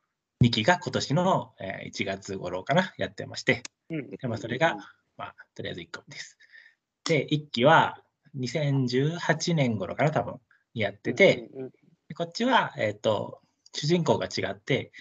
[0.44, 4.76] 2期が今年のえー1月頃かな、やってまして、うんでまあ、それが、
[5.16, 6.38] まあ、とりあえず1個目です。
[7.04, 8.02] で、1期は
[8.38, 10.40] 2018年頃かな、多分、
[10.74, 11.70] やってて、うんうん
[12.06, 13.40] でこっちは、えっ、と、
[13.72, 14.92] 主人公が違って、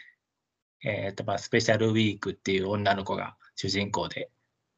[0.85, 4.29] えっ、と、まあ、スペシャルウィークっていう女の子が主人公で、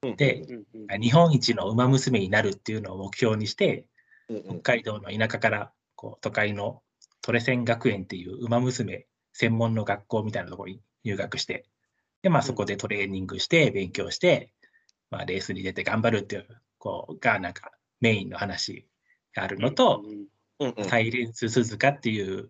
[0.02, 1.02] うんで、うんうん。
[1.02, 3.88] 日本一の馬娘になるっていうのを目標にして、
[4.30, 4.44] うんうん。
[4.62, 6.82] 北海道の田舎からこう都会の
[7.22, 11.66] トレセン学園っていう馬娘専門の学校みたいなところに入学して、
[12.22, 14.52] で、まあそこでトレーニングして、勉強して、
[15.12, 16.48] まあレースに出て頑張るっていう、
[16.78, 17.72] こう、がなんか
[18.02, 18.88] メインの話
[19.34, 20.04] があるのと、
[20.60, 20.86] うんうん。
[20.86, 22.50] サイレンス鈴鹿っていう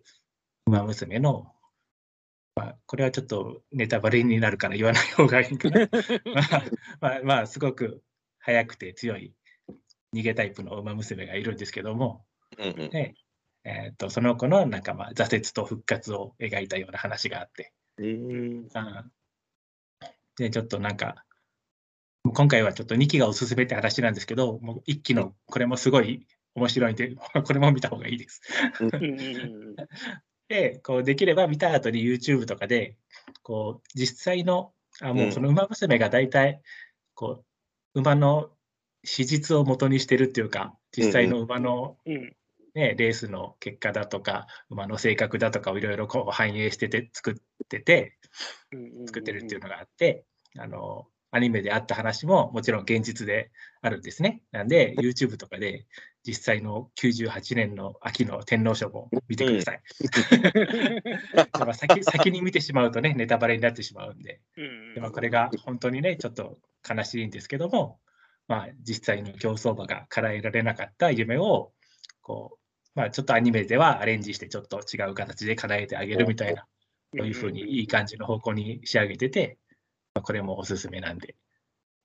[0.66, 1.52] 馬娘の、
[2.54, 5.80] まあ、これはちょっとネタバレになるから言わない方がいいかな。
[6.32, 6.62] まあ、
[7.00, 8.02] まあ、まあ、すごく
[8.38, 9.34] 速くて強い
[10.14, 12.24] 逃げタイプの馬娘がいるんですけども、
[12.58, 12.90] うんうん。
[12.90, 13.14] で
[13.68, 18.08] えー、とその子のなんかまあ挫折と復活を描いたような話があって、うんう
[18.62, 18.68] ん。
[20.36, 21.25] でちょっとなんか
[22.32, 27.14] 今回はちょっと2期がおすすめって話なんですけどもう1期のこれもすごい面白いんで
[27.44, 28.40] これも見た方がいいです。
[30.48, 32.96] でこうできれば見た後に YouTube とかで
[33.42, 36.62] こう実際のあもうその馬娘が大体
[37.14, 37.44] こ
[37.94, 38.50] う馬の
[39.02, 41.98] 史実を元にしてるっていうか実際の馬の
[42.76, 47.34] ね、レースの結果だとか、馬の性格だとかをいろいろこう反映してて作っ
[47.68, 48.18] てて、
[49.06, 50.26] 作ってるっていうのがあって、
[50.58, 53.50] あの、アニメであった話ももちろん現実で
[53.82, 54.42] あるんですね。
[54.52, 55.86] なんで、YouTube とかで
[56.26, 59.80] 実際の98年の秋の天皇賞も見てください。
[61.58, 64.40] まあ先先に見てしまうとね、ネタバレになってしまうんで、
[64.94, 66.58] でまあこれが本当にね、ちょっと
[66.88, 68.00] 悲しいんですけども、
[68.48, 71.72] まあ、実際の競走馬が叶えられなかった夢を、
[72.22, 72.58] こ
[72.94, 76.66] う、まあ、ちょっとアニメではアレンジしてちょっと違う形で叶えてあげるみたいな、
[77.16, 79.65] そういうふうにいい感じの方向に仕上げてて、まあ、
[80.22, 81.36] これもおすすめなんで、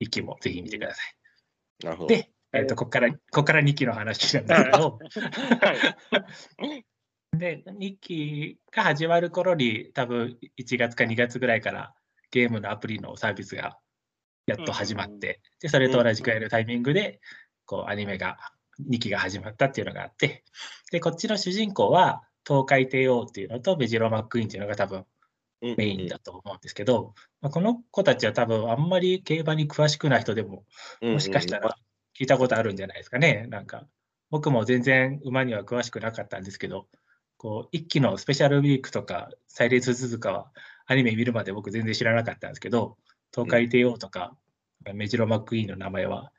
[0.01, 1.85] 1期もぜひ見てください。
[1.85, 2.07] なるほど。
[2.09, 4.99] で、えっとここから、ここから2期の話なんですけど、
[7.37, 11.93] で、2期が始まる頃に、多分1月か2月ぐらいから
[12.29, 13.77] ゲームのアプリのサービスが
[14.47, 17.21] やっと始まって、でそれと同じくらいのタイミングで、
[17.65, 18.37] こうアニメが
[18.89, 20.43] 2期が始まったっていうのがあって、
[20.91, 25.05] で、こっちの主人公は東海帝王っていうのとメジロマックイーンっていうのが多分
[25.61, 30.65] メインだと思うんですけど、まあ、この子たちは多分あんまり競馬に詳しくない人でも、
[31.01, 31.75] もしかしたら
[32.19, 33.47] 聞いたことあるんじゃないですかね。
[33.49, 33.87] なんか、
[34.29, 36.87] 僕も全然馬には詳しくなかったんですけど、
[37.37, 40.51] こう、一期のスペシャルウィークとか、サイレンス鈴鹿は
[40.85, 42.97] アニメ見るまで僕全然知らなかったんですけど、
[43.33, 44.35] 東海帝王とか、
[44.93, 46.31] メジロマックイーンの名前は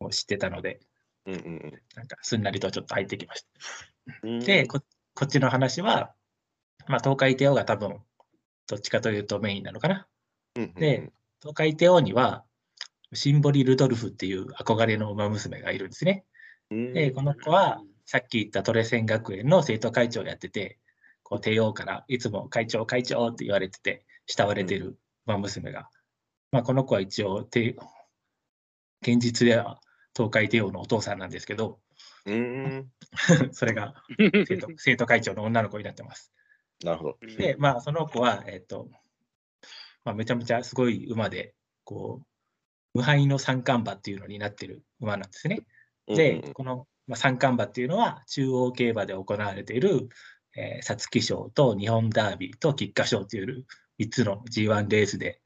[0.00, 0.80] もう知ってたので、
[1.26, 1.82] うんうん。
[1.94, 3.48] なんかすんなりとちょっと入ってきました。
[4.22, 4.40] うん。
[4.40, 4.80] で、こ
[5.14, 6.14] こっちの話は、
[6.86, 8.00] まあ、東海帝王が多分、
[8.66, 10.06] どっちかというとメインなのかな。
[10.56, 12.44] うんうんで、東海帝王には、
[13.12, 16.24] シンボリ・ルドルフっていう憧れの馬娘がいるんですね。
[16.70, 20.78] うんで、この子は、さっき言ったトレセン学園の生徒会長をやってて、
[21.22, 25.88] こう帝王からいつも会長、会長って言われてて、慕われてる馬娘が、
[26.52, 27.76] まあ、この子は一応帝、
[29.02, 29.80] 現実では
[30.14, 31.80] 東海帝王のお父さんなんですけど、
[32.26, 32.88] うん
[33.52, 36.32] それが生徒生徒会長の女の子になってます。
[36.84, 37.18] なるほど。
[37.38, 38.88] で、まあ、その子は、えっと、
[40.04, 41.54] まあ、めちゃめちゃすごい馬で、
[41.84, 42.26] こう、
[42.94, 45.60] 無敗の三冠馬っていうのになってる馬なんですね。
[46.06, 50.08] で、この、まあ、三冠馬っていうのは、中央競馬で行われている、
[50.56, 53.66] えー、皐月賞と日本ダービーと菊花賞っていう
[54.00, 55.40] 3つの G1 レースで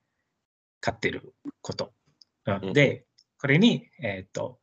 [0.81, 1.93] 勝ってること。
[2.47, 3.05] うん、で、
[3.39, 4.59] これに、えー、っと、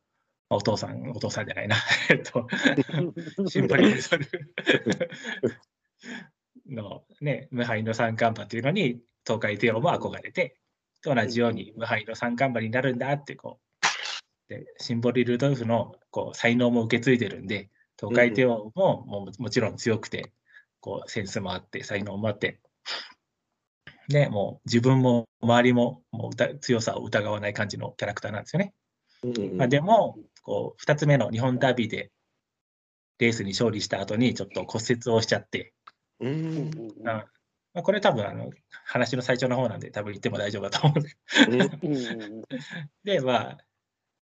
[0.50, 1.76] お父さん、お父さんじゃないな、
[2.10, 2.46] えっと、
[3.48, 3.68] シン
[6.68, 10.56] のね、無敗の三冠馬っていうのに、東海帝王も憧れて、
[11.02, 13.68] 同じように無敗の三冠馬になるんだってこう、
[14.48, 20.32] でシンボリ・ルドルフのこう才能も受け継いでるんで、東海帝王もももちろん強くて、
[20.80, 22.60] こうセンスもあって、才能もあって、
[24.08, 28.72] で、もう自分も周りももう強さを疑わない感じのキャラクターなんですよね。
[29.56, 32.10] まあ、でも、こう2つ目の日本ダービーで
[33.18, 35.74] レースに勝利した後にちょっと骨折をしちゃって、
[36.20, 36.28] うん。
[36.28, 37.28] うん
[37.74, 38.50] まあ、これ多分あの
[38.84, 42.42] 話の最初の方なんで多分言っても大丈夫だと思うん
[43.04, 43.58] で、まあ、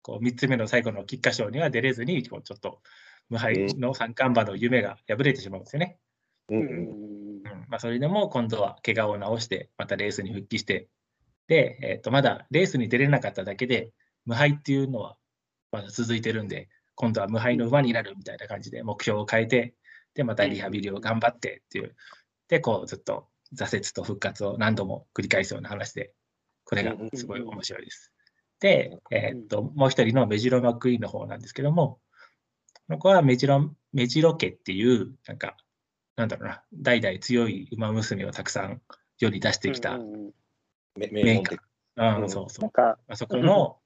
[0.02, 2.82] こう3つ目の最後の菊花賞には出れずに、こうちょっと
[3.30, 5.64] 無敗の三冠馬の夢が破れてしまうん。
[5.64, 5.98] ですよね。
[6.50, 6.60] うん。
[6.60, 7.44] うん。
[7.70, 10.90] まあ、それでも今度は怪我を治して、またレースに復帰して、
[11.48, 13.92] で、えー、とまだレースに出れなかっただけで、
[14.26, 15.18] 無敗っていうのは
[15.72, 16.48] まだ続いてるん。
[16.48, 19.74] で、今度は無敗の馬になるみたいな感じで目標を変えて、
[20.16, 21.96] で、またリハビリを頑張ってっていう、
[22.48, 26.14] で、こうずっと挫折と復活を何度も繰り返すような話で、
[26.66, 28.12] これがすごい面白いです。
[28.60, 32.00] で、えー、っと、もう一人のメジロマックイーンの方なんですけども、
[32.88, 35.58] この子はメジロメジロ家っていう、なんか、
[36.16, 38.82] なんだろうな、代々強い馬娘をたくさん
[39.18, 39.98] 世に出してきた
[40.96, 41.58] 名家。
[41.96, 42.72] うん、そうそう。
[42.76, 43.80] あそこの、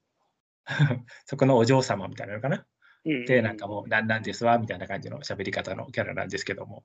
[1.25, 2.65] そこのお嬢様みたいなのかな。
[3.07, 6.83] で、なんかもう、なんなんですわ、みたいな感じの喋り方のキャラなんですけども、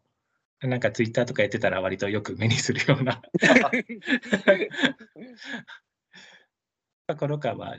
[0.60, 3.20] なんかツイッターとかやってたら割とよく目にするような。
[7.18, 7.76] この子は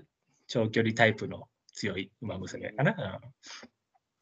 [0.47, 3.21] 長距離タイプの強い馬娘かな。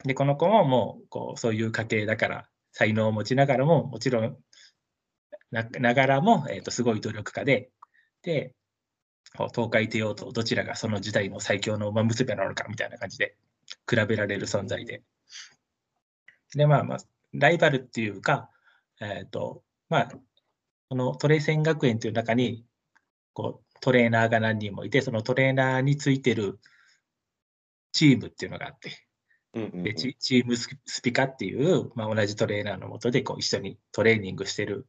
[0.03, 4.37] うん、で、この子ももうこうそういう家系だから才能を持ちながらも、もちろん
[5.49, 7.71] なながらも、えーと、すごい努力家で、
[8.21, 8.53] で、
[9.55, 13.35] 東海帝王とどちらがその時代の最強の馬娘なのかみたいな感じで
[13.89, 15.03] 比べられる存在で。
[16.55, 16.97] で、まあまあ、
[17.33, 18.49] ライバルっていうか、
[18.99, 20.11] えっ、ー、と、まあ、
[20.89, 22.65] このトレーセン学園という中に、
[23.33, 26.59] こう、トレーナーが何人もいて、そのトレーナーについてる
[27.91, 29.07] チームっていうのがあって、
[29.53, 34.87] でチームスピカっていう、まあ、同じトレーナーのもとでこう一緒にトレーニングしてる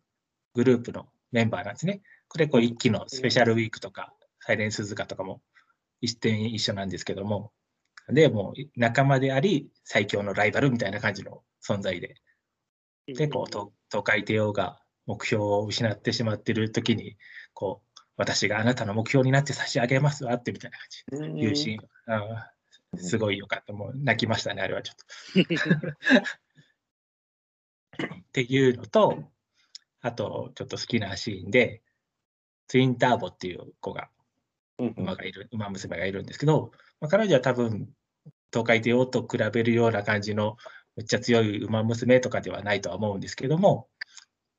[0.55, 2.03] グループのメンバーなんですね。
[2.29, 5.43] これこう一期のスペシャルウィークとか、サイレンスズカとかも
[6.01, 7.53] 一点一緒なんですけども、
[8.09, 12.17] で、もう仲間であり、最強のライバルみたいな感じの存在で、
[13.07, 13.51] で、こう、
[13.91, 17.17] 東海帝王が目標を失ってしまっている時に、
[17.55, 20.79] こう、私があなたの目標になって差し上げますわってみたいな
[21.19, 23.73] 感じ、いうシーン、すごいよかった。
[23.73, 24.83] もう泣きましたね、あれは。
[24.83, 25.05] ちょっと。
[28.07, 29.25] っていうのと、
[30.01, 31.83] あと、ちょっと好きなシーンで、
[32.69, 34.11] ツインターボっていう子が
[34.97, 37.89] 馬がいる、馬娘がいるんですけど、まあ、彼女は多分、
[38.53, 40.57] 東海帝王と比べるような感じの
[40.97, 43.89] めっちゃ強い馬娘とかではないとは思うんですけども、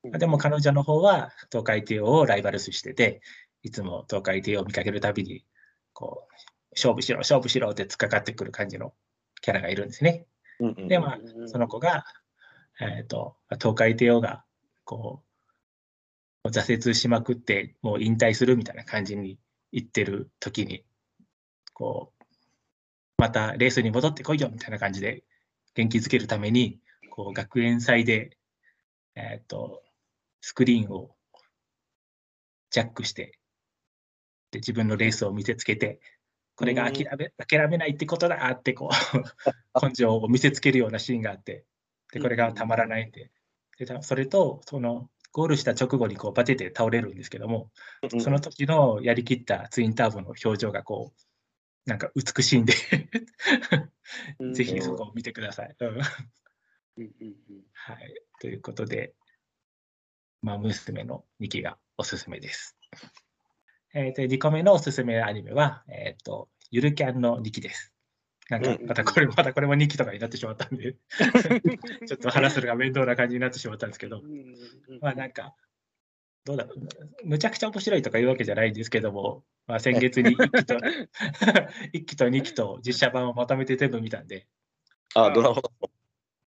[0.02, 3.22] でも彼女の方は東海帝王をライバル視してて、
[3.62, 5.44] いつも東海帝王を見かけるたびに、
[5.92, 6.34] こう、
[6.72, 8.92] 勝負しろ、勝負しろって突っかかってくる感じの
[9.40, 10.26] キャラがいるんですね。
[10.88, 12.04] で、まあ、その子が、
[12.80, 14.44] えっ、ー、と、東海帝王が、
[14.84, 15.22] こ
[16.44, 19.38] う、挫折しまくって、もう引退するみたいな感じに
[19.74, 20.84] 行ってる時に、
[21.72, 22.24] こう、
[23.18, 25.24] またレースに戻ってこいよみたいな感じで
[25.74, 26.78] 元気づけるために、
[27.10, 28.38] こう学園祭で、
[29.16, 29.82] えっ、ー、と、
[30.40, 31.16] スクリーンを
[32.70, 33.36] ジャックして、
[34.52, 36.00] で自分のレースを見せつけて、
[36.54, 39.28] これが諦め諦めないってことだってこう
[39.84, 41.64] 根性を見せつけるようなシーンがあって、
[42.12, 43.32] でこれがたまらないんで、
[43.76, 47.68] でそれと、そのゴールした直後にこうバテて倒れるんですけども、
[48.20, 52.72] その時のやりきったツインターボの表情がこう、なんか美しいんで
[54.54, 55.76] ぜひそこを見てください。
[57.72, 59.12] はい、ということで、
[60.40, 62.76] まあ、娘の2期がおすすめです。
[63.92, 67.93] えー、で2個目のおすすめアニメは、えっ、ー、と、ゆるキャンの2期です。
[68.50, 70.96] なんか、またこれ、またこれも2期とかになってしまったんで。
[72.06, 74.22] ちょっと話すのが面倒な感じになってしまったんですけど、
[75.00, 75.54] まあなんか、
[76.44, 80.74] どうだろう、むちゃくちゃ面白いとかいうわけじゃないんですけども、まあ、先月に1期と
[81.94, 84.46] ,1 期と2期と実写版をまとめて全部見たんで。
[85.14, 85.62] あ、ドラマ。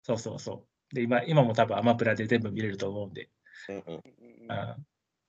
[0.01, 0.95] そうそうそう。
[0.95, 3.29] で、今今も多分アマプラで全部見れると思うんで、
[3.69, 3.91] うんう
[4.47, 4.75] ん、あ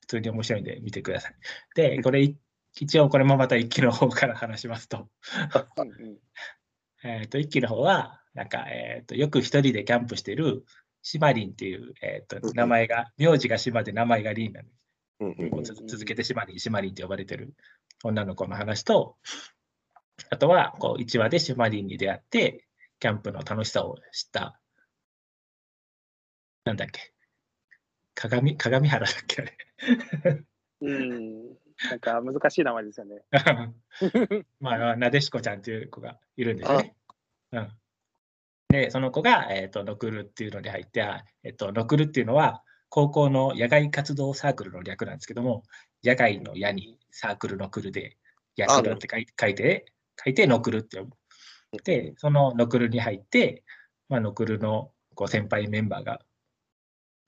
[0.00, 1.34] 普通に面白いんで見てください。
[1.74, 2.34] で、これ、
[2.78, 5.08] 一応これもまた1期の方から話しますと。
[7.02, 10.64] えっと、1期の方は、なんか、えーと、よく一人でキャンプしてる
[11.02, 14.68] シマリンっていう、えーと、名前が、名字が島で名前がリンなの。
[15.62, 17.54] 続けてシマリン、シマリンって呼ばれてる
[18.04, 19.16] 女の子の話と、
[20.30, 22.66] あとはこう1話でシマリンに出会って、
[23.00, 24.60] キャンプの楽しさを知った、
[26.64, 27.14] なんだっけ、
[28.14, 30.44] 鏡鏡原だっけあれ。
[30.82, 31.56] うん、
[31.90, 33.22] なんか難しい名前ですよね。
[34.60, 36.96] まあ、なでしこちゃんっていう子がいるんですよね。
[37.52, 37.72] うん、
[38.68, 41.06] で、その子が、えーと、ノクルっていうのに入って、
[41.42, 45.64] えーと、ノクルっていうのは、高校の野外活動サークルの略なんですけども、
[46.02, 48.16] 野外の矢にサークルのクルで、
[48.56, 49.92] ヤクルって書い書いて、
[50.24, 51.16] 書いてノクルって呼ぶ。
[51.82, 53.64] で、そのノクルに入って、
[54.08, 56.20] まあ、ノクルのこう先輩メンバーが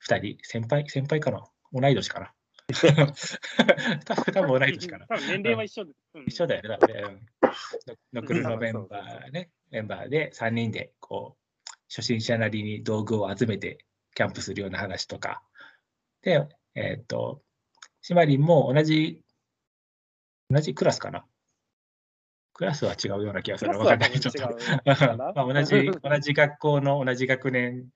[0.07, 1.43] 2人、先輩、先輩かな？
[1.73, 2.33] 同い年かな？
[4.05, 5.07] 多分多分同い年かな。
[5.27, 7.19] 年齢は一緒で、うん、一緒だよね、多分ね。
[8.13, 15.41] ノクルのメンバーね、メンバーで3人で、こう、初心者なりに道具を集めてキャンプするような話とか。
[16.21, 17.41] で、えっ、ー、と、
[18.01, 19.23] シマリンも同じ、
[20.49, 21.25] 同じクラスかな。
[22.53, 23.77] クラスは違うような気がする。
[23.77, 24.19] わかんない。
[24.19, 24.41] ちょっと。
[25.17, 27.87] まあ、同じ、同じ学校の同じ学年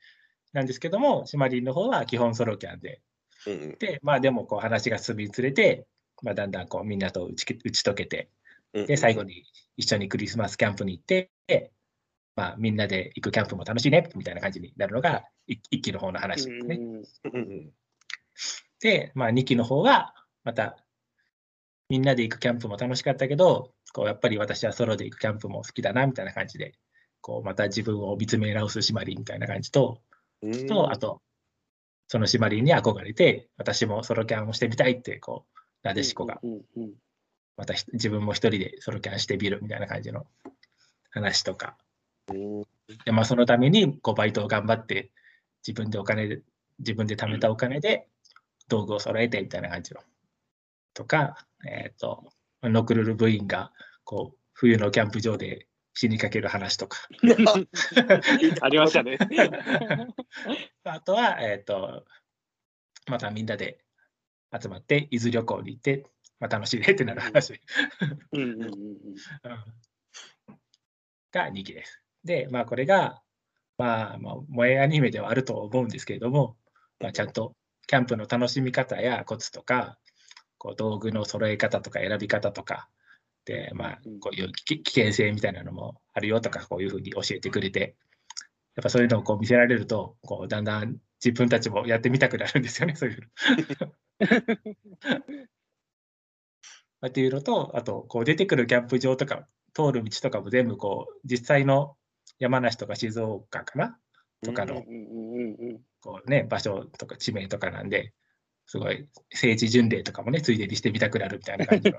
[0.53, 3.01] なんですけども、シマリンの方は基本ソロキャンで。
[3.47, 5.85] うんうん、で、まあでもこう話が進みつれて、
[6.21, 8.29] まあ、だんだんこうみんなと打ち打ち解けて、
[8.73, 9.43] で、最後に
[9.77, 11.29] 一緒にクリスマスキャンプに行って、
[12.35, 16.79] まあ、みんなで行くキャンプも楽しいねみたいな感じになるのが1期の方の話ですね。
[18.79, 20.77] で、まあ、2期の方はまた
[21.89, 26.73] みんなで行くキャンプも楽しかったけど、こうやっぱり私はソロで行くキャンプも好きだなみたいな感じで、
[27.21, 30.01] こうまた自分を見つめ直すシマリンみたいな感じと、
[30.41, 30.67] うん。
[30.67, 31.21] とあと、
[32.13, 36.39] そのシマリンに憧れて、私もソロキャンをしてみたいって、こう、なでしこが、
[37.57, 40.27] またひ自分も一人でソロキャンしてみるみたいな感じの
[41.09, 41.75] 話とか、
[42.31, 42.63] うん
[43.03, 45.09] でまあ、そのためにこうバイトを頑張って、
[45.67, 46.43] 自分でお金で、
[46.77, 48.05] 自分で貯めたお金で
[48.67, 50.01] 道具を揃えてみたいな感じの。
[50.93, 53.71] とか、えっ、と、ノクルル部員が
[54.03, 56.97] こう冬のキャンプ場で死にかける話とか、
[58.61, 59.17] ありましたね。
[60.83, 62.05] あとは、えっ、と、
[63.07, 63.79] またみんなで
[64.59, 66.05] 集まって伊豆旅行に行って、
[66.39, 67.59] まあ、楽しいねってなる話。
[71.31, 72.01] が2期です。
[72.23, 73.21] で、まあこれが、
[73.77, 76.57] まあ、まあ、萌えアニメではあると思うんですけれども、
[76.99, 77.55] まあ、ちゃんと
[77.87, 79.97] キャンプの楽しみ方やコツとか、
[80.57, 82.87] こう道具の揃え方とか選び方とか、
[83.45, 87.95] で、まあうん、こういう危危険性みたいなのもあるよとか、こういうふうに教えてくれて、
[88.75, 93.93] やっぱそういうのをこう見せられると、こうだんだん自分たちもやってみたくなるんですよね、そういうの。
[97.01, 101.95] ま あっていうのと、あと、こう出てくるキャンプ場とか、通る道とかも全部こう、実際の
[102.39, 103.97] 山梨とか静岡かな？
[104.43, 104.83] とかの
[106.01, 108.13] こう、ね、場所とか地名とかなんで、
[108.65, 111.97] すごい聖地巡礼とかもね、ついでにしてみたくなるみたいな感じの。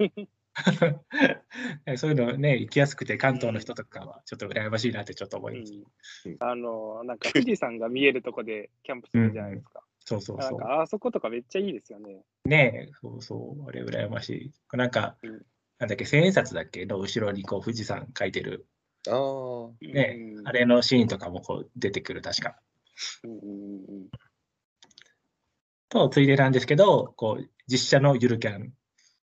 [1.96, 5.72] そういうのね、行きやすくて、関東の人とかはちょっと羨ましいなってちょっと思います。
[6.28, 9.82] うんあの、なんか富士山が見えるとこでキャンプするじゃないですか。
[10.00, 10.58] そうそうそう。
[10.58, 12.24] なんかあそことかめっちゃいいですよね。
[12.44, 14.76] ねえ、そうそう、あれ羨ましい。
[14.76, 15.46] なんか、うん
[15.80, 18.66] なんだっけ、千円札だっけの後ろにこう富士山書いてる、
[19.08, 19.14] ああ。
[19.84, 22.56] ねうんあれのシーンとかもこう出てくる、確か。
[23.24, 24.08] うんうんうん
[25.95, 28.72] と、ついでなんですけど、こう実写のゆるキャン。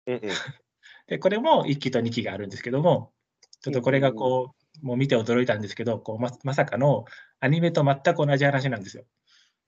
[0.06, 0.20] うんうん。
[1.08, 3.12] で、これも1期と2期があるんですけども、
[3.60, 7.04] ちょっとこれがこう、もう見て驚いたんですけど、こうままさかの
[7.40, 9.04] アニメと全く同じ話なんですよ。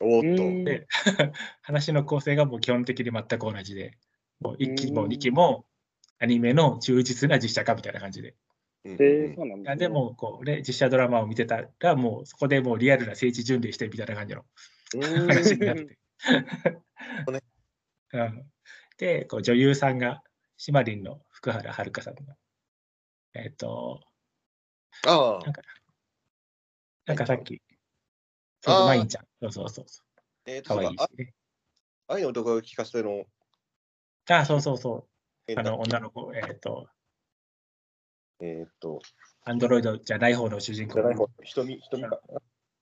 [0.01, 0.45] おーっと。
[0.45, 0.87] うんで
[1.63, 3.99] 話の構成がもう基本的に全く同じで、
[4.41, 5.67] もう1期もうん2期も
[6.21, 8.37] アニメの忠実な実写化みたいな感じで。
[8.85, 14.45] うんえー、そうなんでもこう、ね、実写ドラマを見てたら、もうそこでもうリアルな聖地巡礼してみたいな感じの
[14.95, 15.99] うん話になって。
[17.33, 17.43] ね。
[18.13, 18.51] うん。
[18.99, 20.23] で、こう女優さんが、
[20.57, 22.37] シマリンの福原遥さんが、
[23.35, 24.01] えっ、と、
[25.07, 25.45] ああ。
[25.45, 25.53] なん。
[25.53, 25.63] か、
[27.07, 27.61] なんかさっき、
[28.67, 31.35] あーそうマインちゃん、そうそうそうそう、えっと、かわいいしね。
[32.07, 33.25] 愛の男が聞かせての、
[34.31, 36.89] あ、そうそうそう、えあの女の子、えっ、と、
[38.41, 39.01] えーっと、
[39.45, 40.95] アンドロイドじゃない方の主人公。
[40.95, 42.21] じゃない方、瞳、瞳か。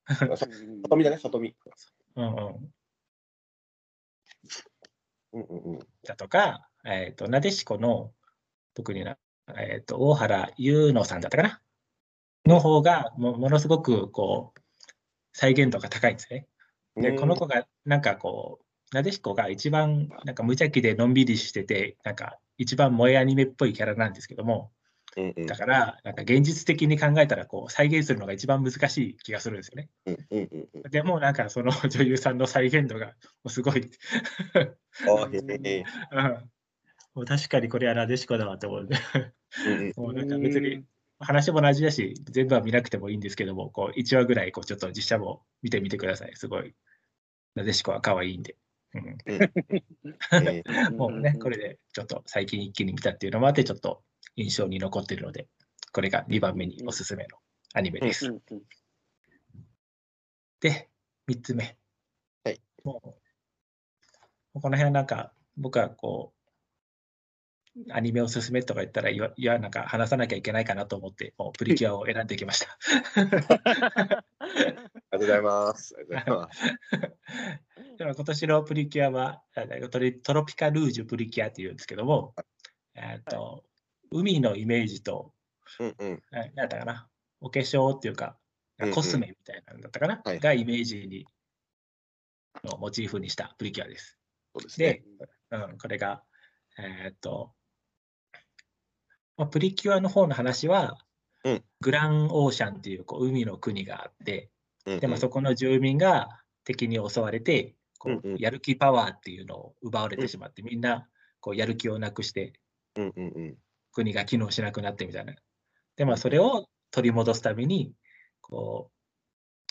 [0.06, 1.56] 里見 だね、里見。
[2.16, 2.74] うんうん。
[6.04, 8.12] だとか、えっ、と、なでしこの、
[8.74, 9.16] 特にな、
[9.56, 11.60] えっ、と、大原優乃さんだったかな？
[12.46, 14.60] の方がも、ものすごく、こう、
[15.32, 16.46] 再現度が高いんですね。
[16.96, 17.16] で、うん。
[17.16, 24.70] この子が、なんかこう、なでしこが一番、なんか無邪気でのんびりしてて、なんか一番萌えアニメっぽいキャラなんですけども、
[25.46, 29.90] だから、なんか現実的に考えたら、こう、再現するのが一番難しい気がするんですよね。
[30.90, 33.12] でも、なんかその女優さんの再現度が
[33.46, 33.90] すごい、
[35.06, 35.84] ああ、へえ。
[36.12, 36.50] うん
[37.14, 38.88] もう確かにこれはなでしこだわと思う。
[39.96, 40.84] もうなんか別に
[41.18, 46.32] 話も同じだし、全部は見なくてもいいんですけども、こう1話ぐらいこうちょっと実写も見てみてください。
[46.36, 46.74] すごい。
[47.54, 48.56] なでしこは可愛いんで。
[50.96, 54.02] もうね、これでちょっと最近一気に見たっていうのもあって、ちょっと
[54.36, 55.48] 印象に残ってるので、
[55.92, 57.38] これが2番目におすすめの
[57.74, 58.32] アニメです。
[60.60, 60.88] で、
[61.28, 61.76] 3つ目。
[62.44, 62.60] はい。
[62.84, 63.21] もう
[64.54, 66.42] この辺はなんか、僕はこう、
[67.90, 72.78] アニメおすすめとか言ったら、いや、いやなんか話さなきゃいけないかなと思って、もうプリキュアを選んできました。
[73.14, 74.24] ありが
[75.10, 75.96] とうございます。
[77.98, 79.62] でも今年のプリキュアは、あ
[80.22, 82.34] トロピカルージュプリキュアっていうんですけども、
[82.94, 83.64] えっと、
[84.10, 85.32] 海のイメージと、
[85.80, 86.22] うんうん。
[86.32, 87.08] えなんだったかな、
[87.40, 88.36] お化粧っていうか
[88.78, 91.26] うんうん、コスメみたいなのだったかな、はいがイメージに
[92.64, 94.18] のモチーフにしたプリキュアです。
[94.54, 95.02] そうですね。
[95.50, 96.22] で、うん、これが、
[96.78, 97.52] えーっと、
[99.36, 100.98] まあ、プリキュアの方の話は、
[101.44, 104.50] うんグランオーシャンっていうこう海の国があって、
[104.86, 106.28] うんうんでもそこの住民が
[106.64, 111.08] 敵に襲われて、こうんうんうやる気パワーっていうのを奪われてしまって、みんな
[111.40, 112.52] こうやる気をなくして、
[112.96, 113.56] うんうんうん。
[113.92, 115.34] 国が機能しなくなってみたいな。
[115.96, 117.92] で、まあ、それを取り戻すために、
[118.40, 118.90] こ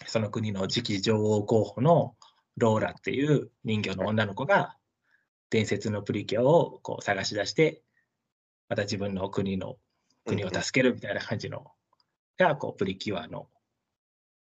[0.05, 2.15] う、その国の次期女王候補の
[2.57, 4.77] ローラっていう人魚の女の子が、
[5.49, 7.83] 伝説のプリキュアをこう探し出して、
[8.69, 9.77] また自分の国の
[10.25, 11.65] 国を助けるみたいな感じの、
[12.37, 13.49] が、こう、プリキュアの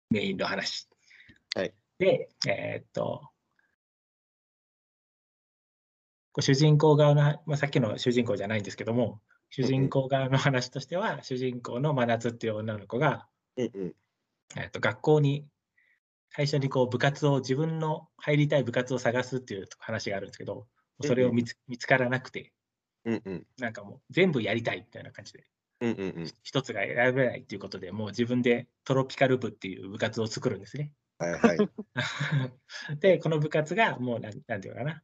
[0.09, 0.87] メインの話。
[1.55, 3.29] はい、で、えー、っと、
[6.39, 15.47] 主人公側の、まあ、さっきの主人公じゃないんですけども、主人公側の話としては、主人公の真夏っていう女の子が、えっと学校に
[16.29, 20.67] 最初にこう部活を自分の入りたい部活を探すっていう話があるんですけど、
[21.01, 22.53] それを見つ見つからなくて、
[23.05, 23.47] うんうん。
[23.57, 25.45] なんかもう全部やりたいみたいな感じで、
[25.81, 26.33] うんうんうん。
[26.43, 30.91] 一つが選べないっていうことでもう自分でトロピカル部っていう部活を作るんですね。
[31.17, 31.57] はいはい。
[32.99, 35.03] で、この部活がもうなんなんていうのかな、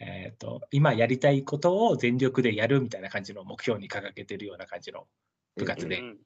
[0.00, 5.06] えっと今やりたいことを全力でやるみたいな感じの目標に掲げてるような感じの
[5.56, 6.18] 部活で、うんうん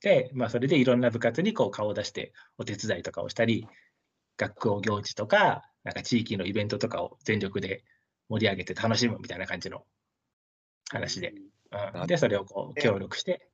[0.00, 3.66] で、まあ、それでいろんな部活にこう顔を出してお手伝いとかをしたり、
[4.36, 7.84] 学校行事とか、なんか地域のイベントとかを全力で
[8.28, 9.84] 盛り上げて楽しむみたいな感じの
[10.90, 11.34] 話で、
[11.94, 12.06] うん。
[12.06, 13.48] で、それをこう協力して、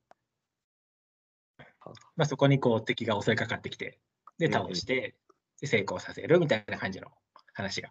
[2.15, 3.99] まあ、そこにこう敵が襲いかかってきて、
[4.37, 5.15] で、倒して、
[5.59, 7.07] で成功させるみたいな感じの
[7.53, 7.89] 話が。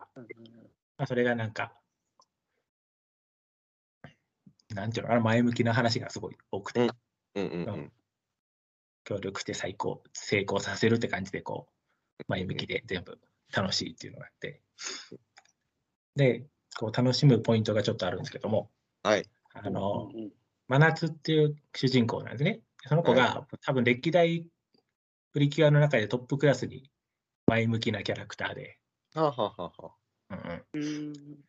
[0.96, 1.72] まあ、それがなんか、
[4.74, 6.90] なんていうのかな、前向きな話がすごい多くて、うん。
[7.34, 7.92] うんうんうん
[9.06, 11.68] 協力して最高、成功させるって感じで、こ
[12.18, 13.18] う、前向きで全部
[13.54, 14.60] 楽しいっていうのがあって、
[16.16, 16.46] で、
[16.78, 18.70] こう楽しむポイントがちょっとあるんですけども、
[19.02, 19.24] はい。
[19.54, 20.30] あの、うん
[20.68, 22.60] 真夏っていう主人公なんですね。
[22.88, 24.48] その子が多分歴代
[25.32, 26.90] プリキュアの中でトップクラスに
[27.46, 28.78] 前向きなキャラクターで、
[29.14, 29.94] はあ、はあは
[30.74, 31.44] うん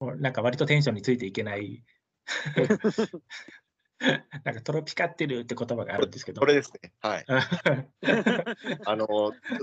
[0.00, 0.20] うん。
[0.20, 1.84] なんか割とテンションについていけない、
[4.44, 6.92] なんかトロピカってるって言葉があるんですけど、これですね。
[7.00, 7.24] はい。
[8.86, 9.06] あの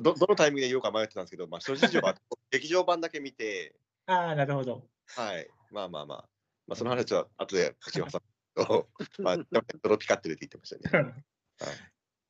[0.01, 2.15] ど、どのタイミングで言おうか迷ってたんですけど、まあ、諸事情は
[2.51, 3.75] 劇場版だけ見て、
[4.05, 4.87] ああ、なるほど。
[5.15, 5.47] はい。
[5.71, 6.29] まあまあまあ、
[6.67, 8.21] まあ、その話は後で口を挟
[8.55, 9.37] むと、 まあ、
[9.81, 11.23] トロピカってるって言ってましたね。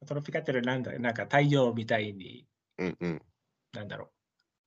[0.05, 2.47] トロピカってるなんだなんか太陽みたいに、
[2.77, 3.21] うんうん。
[3.73, 4.09] なんだろう、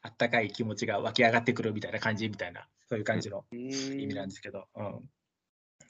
[0.02, 4.68] あったかい気持ちが湧き上がってくるみたいな感じみたいな、そういう感じの意味なんですけど。
[4.74, 5.10] うん、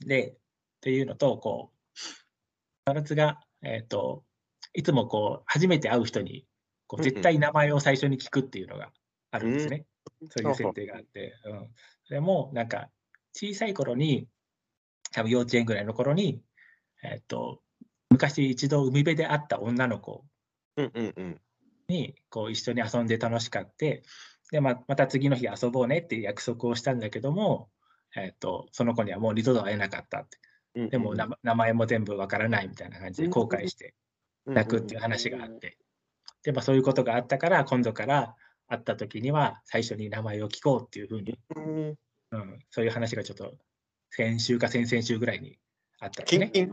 [0.06, 0.36] で、
[0.82, 1.98] っていうのと、こう、
[2.86, 4.24] 真夏が、えっ、と、
[4.74, 6.44] いつもこう、初めて会う人に、
[6.88, 8.90] こううんうん絶対名前を最初に聞くっていうのが
[9.30, 9.86] あるんですね。
[10.28, 11.34] そういう設定があって。
[11.44, 11.68] うん、
[12.04, 12.90] それも、なんか、
[13.32, 14.26] 小さい頃に、
[15.12, 16.42] 多分幼稚園ぐらいの頃に、
[17.04, 17.62] えっ、と、
[18.10, 20.24] 昔一度海辺で会った女の子
[20.76, 21.40] うんうんうん。
[21.88, 24.02] にこう一緒に遊んで楽しかって
[24.50, 27.70] でままた次の日遊ぼうねっていう約束をしたんだけども、
[28.14, 33.94] えっとその子にはもう二度と会えなかったってうんうんでも名名前も全部わからないみたいな感じで後悔して
[34.46, 35.76] 泣くっていう話があって。
[36.42, 38.34] で、まあ、そういうことがあったから今度から
[38.68, 41.94] 会った時には最初に名前を聞こうっていうふうに、うん
[42.32, 43.54] うん、そういう話がちょっと
[44.10, 45.58] 先週か先々週ぐらいに
[46.00, 46.50] あったんですね。
[46.52, 46.66] で、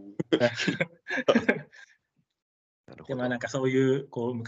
[3.08, 4.44] どまあなんかそういう、こう、ま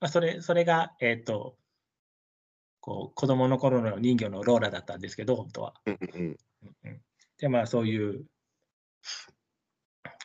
[0.00, 1.56] あ、それ、それが、えっ、と、
[2.80, 5.74] こう、子供の頃の人魚のローラだったんですけど、本当は。
[7.38, 8.24] で、まあそういう、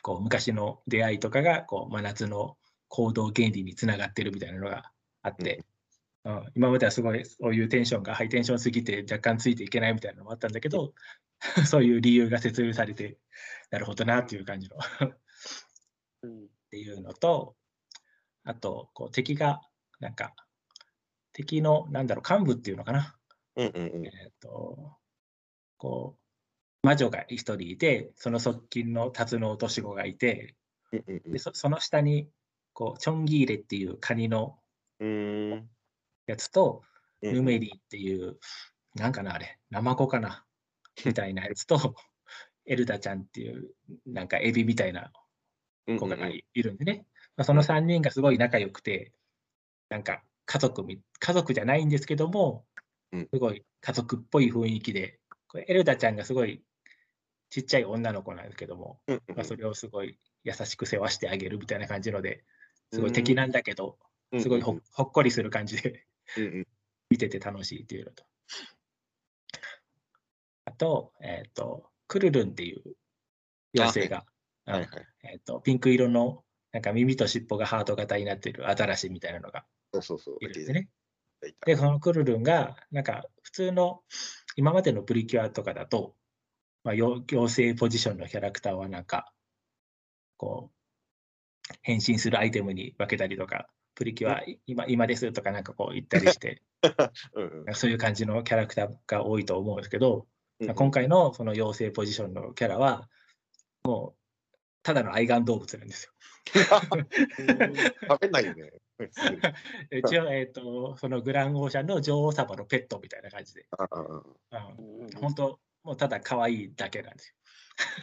[0.02, 2.56] こう、昔の出会いとかが、こう、真夏の
[2.88, 5.64] 行動原理につながってるみたいなのがあって、
[6.24, 10.92] うん、今まではすごいそういうテンションがハイテンションすぎて若干ついていけないみたいなのもあったんだけど、
[11.66, 13.18] そういう理由が説明されて、
[13.70, 14.76] なるほどなっていう感じの。
[16.22, 16.44] うん。
[16.44, 17.56] っていうのと、
[18.44, 19.60] あと、こう敵が、
[20.00, 20.34] なんか、
[21.32, 23.16] 敵の、なんだろう、幹部っていうのかな。
[23.56, 24.06] うんうんうん。
[24.06, 24.98] えっ、と、
[25.76, 26.25] こう、
[26.86, 30.54] 魔女が一人いて、その側近の辰の落とし子がいて、
[31.26, 32.30] でそその下に、
[32.74, 34.56] こう、チョンギーレっていうカニの。
[35.00, 36.82] やつと、
[37.22, 38.38] うんヌメリっていう、
[38.94, 40.44] なんかな、あれ、ナマコかな、
[41.04, 41.76] みたいなやつと、
[42.66, 43.74] エルダちゃんっていう、
[44.06, 45.10] なんかエビみたいな
[45.88, 47.06] うん子がいいるんでね、
[47.36, 49.12] まあ、その3人がすごい仲良くて、
[49.88, 52.64] なんか家族み、家族じゃないんですけども
[53.12, 55.18] うん、すごい家族っぽい雰囲気で、
[55.48, 56.62] これエルダちゃんがすごい
[57.50, 62.44] ちっちゃい女の子なんですけども、うんうんまあ、それをすごい優しく世話してあげるみたいな感じので、
[62.92, 63.98] すごい敵なんだけど、
[64.32, 66.04] うんすごいほほっこりする感じで
[67.08, 68.24] 見てて楽しいっていうのと。
[70.64, 72.82] あと、えっ、と、クルルンっていう
[73.72, 74.24] 妖精が、
[74.64, 74.88] はいはい。
[75.22, 76.42] えっとピンク色の
[76.72, 80.36] なんか耳と尻尾がハート型になっているアザラシみたいなのがそうそうそう。
[80.40, 80.88] いるんですね。
[81.64, 84.02] で、このクルルンが、なんか普通の
[84.56, 86.14] 今までのプリキュアとかだと、
[86.86, 89.32] まあ、よ妖精ポジションのキャラクターはなんか、
[90.36, 93.66] こう、変身するアイテムに分けたりとか、
[93.96, 96.62] プリキュア今今ですとかなんかこう言ったりして、
[97.34, 100.28] うんそういう感じのキャラクターが多いと思うんですけど、
[100.60, 103.08] うんうん今回のその妖精ポジションのキャラは、
[103.82, 106.12] もう、ただの愛玩動物なんですよ。
[108.08, 108.70] 食べないよね。
[109.90, 113.66] 一応、えっ、と、そのグランオーシャンの女王様のペットみたいな感じで。
[113.72, 117.34] あああうん、本当、もうただ可愛いだけなんです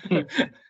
[0.10, 0.26] よ。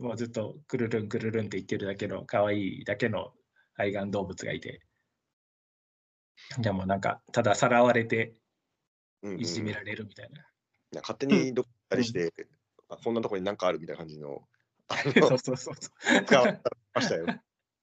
[0.00, 3.34] もうずっとくるるんくるるんって言ってるだけの可愛いだけの
[3.74, 4.80] 愛玩動物がいて。
[6.58, 8.34] じゃあもうなんか、たださらわれて
[9.22, 10.38] うんうんいじめられるみたいな。
[10.92, 12.32] なんか勝手にどっかりして、
[12.88, 14.48] あこんなところに何かあるみたいな感じの、
[14.88, 15.90] あそうのそうそうそ
[16.24, 16.60] 使われ
[16.94, 17.26] ましたよ。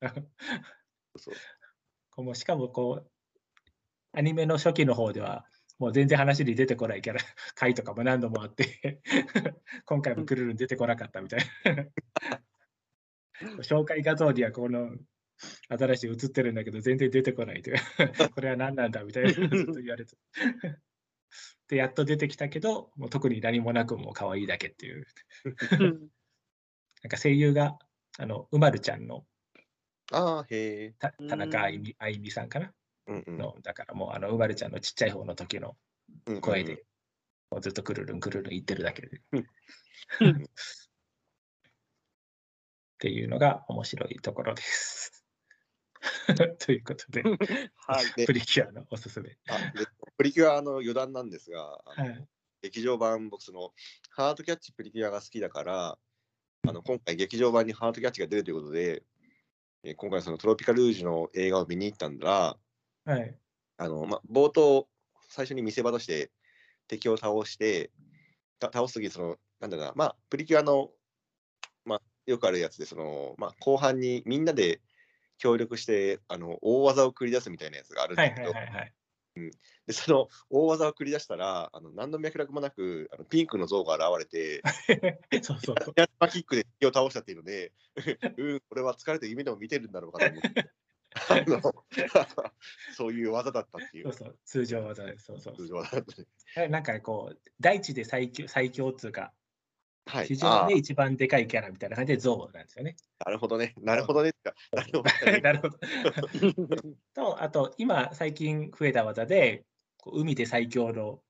[1.14, 1.20] う。
[1.20, 1.36] そう
[2.10, 3.12] こうもうしかもこう、
[4.14, 5.46] アニメの初期の方では、
[5.80, 7.20] もう全然話に出てこないキャラ、
[7.56, 9.02] 回とかも何度もあって、
[9.86, 11.86] 今回もクルルン出てこなかったみたいな。
[13.62, 14.98] 紹介画像にはこの
[15.70, 17.78] 新しい映ってるんだけど、全然出てこないという。
[18.34, 20.18] これは何なんだみたいなずっと言われて。
[21.68, 25.06] で、やっと出てきたけど、もう特に何もなくもう可愛いだけっていう。
[27.04, 27.78] なんか声優が、
[28.18, 29.28] あの、うまるちゃんの
[30.12, 30.92] ああ、へえ。
[30.98, 32.74] た田中あいみあいみさんかな
[33.08, 35.78] うんうんの、だからもう、あの、うまるちゃんのちっちゃい方の時の
[36.26, 36.86] うんうん声で、
[37.50, 39.22] もうずっとくるるんくるるん言ってるだけで。
[39.32, 40.44] うん
[42.98, 45.24] っていうのが面白いところです。
[46.60, 48.14] ということで、はい。
[48.16, 49.38] でプリキュアのおすすめ。
[50.18, 52.28] プリキュアの余談なんですが、はい。
[52.62, 53.72] 劇場版、僕、その、
[54.10, 56.00] ハートキャッチプリキュアが好きだから、
[56.68, 59.04] あの今回、劇場版にハートキャッチが出るということで、
[59.84, 62.58] えー今回、そのトロピカルージュの映画を見に行ったんだら、
[63.08, 63.38] はい。
[63.78, 64.88] あのま、冒頭、
[65.30, 66.30] 最初に見せ場として
[66.88, 67.92] 敵を倒して、
[68.60, 70.90] た倒すとき、その、なんだろうな、まあ、プリキュアの、
[71.86, 74.82] まあ、よくあるやつで、その、まあ、後半にみんなで
[75.38, 78.94] 協力して、あの、大技を繰り出すみたいなやつがあるんはいだけど、はいはいはい。
[79.86, 84.62] でその大技を繰り出したら、あの何の脈絡もなくあのピンクの像が現れて、
[85.42, 85.76] そうそう
[86.30, 87.72] キックで敵を倒したっていうので、
[88.38, 90.70] うん、これは疲れて夢でも見てるんだろうかと思って、
[91.30, 91.62] あの
[92.96, 94.40] そういう技だったっていう、そうそう。
[94.46, 95.26] 通常技です。
[95.26, 96.28] そうそう通常技だったね。
[96.56, 99.34] はいなんかこう、大地で最強最強っつうか、
[100.08, 102.96] はい、地上あで一番でかいキャラみたいな感じでゾウなんですよね。
[103.20, 104.32] あなるほどね、なるほどね。
[104.72, 105.78] なるほどねなるほど。
[107.14, 109.66] と、あと、今、最近増えた技で、
[109.98, 111.22] こう海で最強の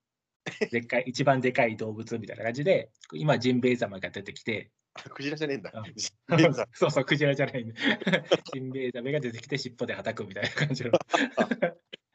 [0.71, 4.71] でっかい、一番でかい動物みたいな感じで、今、ジンベエザメが出てきて、
[5.13, 5.71] クジラじゃねえんだ。
[6.73, 7.73] そうそう、クジラじゃないね。
[8.53, 10.91] ジンベエザメが出てきて尻尾ではたくみたいな感じの。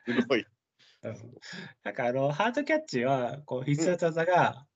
[0.06, 0.46] メすごい。
[1.02, 1.16] うん。
[1.82, 4.66] なんかあの、ハートキャッチは、こう必殺技が、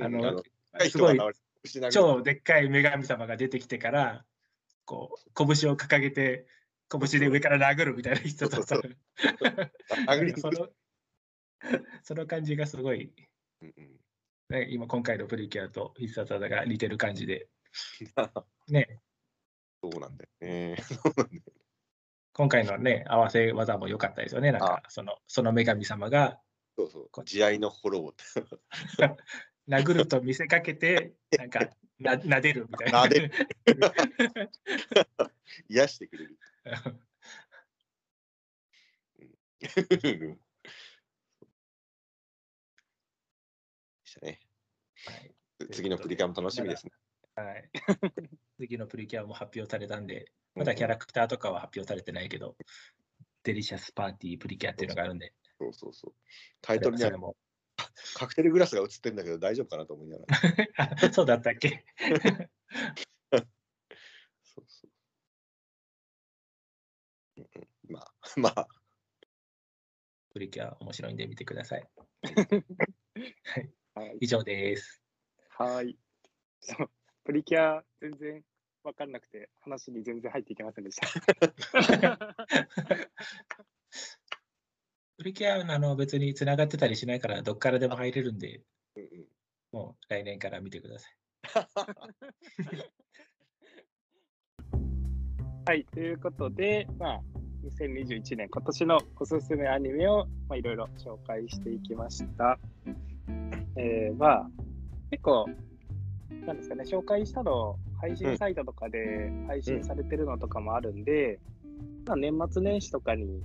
[0.00, 0.42] あの、うん
[0.90, 1.18] すごい
[1.92, 4.24] 超でっかい女神様が出てきてから、
[4.84, 6.46] こう、拳を掲げて、
[6.90, 8.76] 拳で上から殴るみたいな必殺技。
[10.36, 10.68] その
[12.02, 13.12] その感じがすごい、
[13.62, 14.00] うんうん。
[14.50, 17.48] ね、今今回のプリキュアと必殺技が似てる感じで、
[18.68, 19.00] ね、
[19.82, 20.76] そうなんだよね。
[22.32, 24.50] 今回のね、合わせ技も良かったですよね。
[24.50, 26.40] なんかそのその女神様が
[26.76, 27.24] そうそう。
[27.24, 28.14] 慈愛の心を。
[29.68, 33.04] 殴ると見せかけて、なんかな撫でるみたいな。
[33.04, 33.32] 撫でる
[35.68, 36.38] 癒してくれる。
[39.60, 39.68] で
[44.04, 44.40] したね。
[45.06, 45.34] はい
[45.72, 46.92] 次のプリキュアも楽しみですね。
[47.34, 47.70] はい、
[48.58, 52.56] 次のプリキュアも発表されたんで、まだキャラクターとかは発表されてないけど、
[53.42, 56.14] デリシャスパーティープリキュアっていうのがあるんで、そうそうそう。
[56.60, 57.36] タイトルにはも。
[58.14, 61.06] カクテルグラスが映ってるんだけど大丈夫かなと思いながら。
[61.06, 61.84] あ そうだったっけ？
[64.42, 64.90] そうそう。
[67.88, 68.68] まあ、 まあ、
[70.30, 71.88] プリキュア面白いんで見てください。
[73.94, 74.18] はい。
[74.20, 75.02] 以上です。
[75.50, 75.98] はい。
[77.24, 78.40] プリキュア全然
[78.84, 81.08] 分かんなくて話に全然入っていけませんでした。
[85.16, 88.62] プリキュアあの別に繋がってたりしないから、どっからでも入れるんで、
[89.72, 91.16] もう来年から見てください。
[95.66, 95.84] はい。
[95.86, 97.22] ということで、まあ、
[97.64, 102.58] 2021年今年のおすすめアニメをまあいろいろ紹介していきました。
[103.76, 104.50] えー、まあ、
[105.10, 105.46] 結構、
[106.46, 111.38] なんですかね、紹介したの、配信サイトとかで配信されてるのとかもあるんで、
[112.06, 113.42] まあ、年末年始とかに、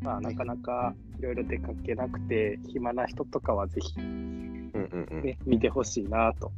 [0.00, 5.22] まあ、なかなかいろいろ出かけなくて、暇な人とかはぜひ、うんうんうん。
[5.22, 6.52] ね、見てほしいなと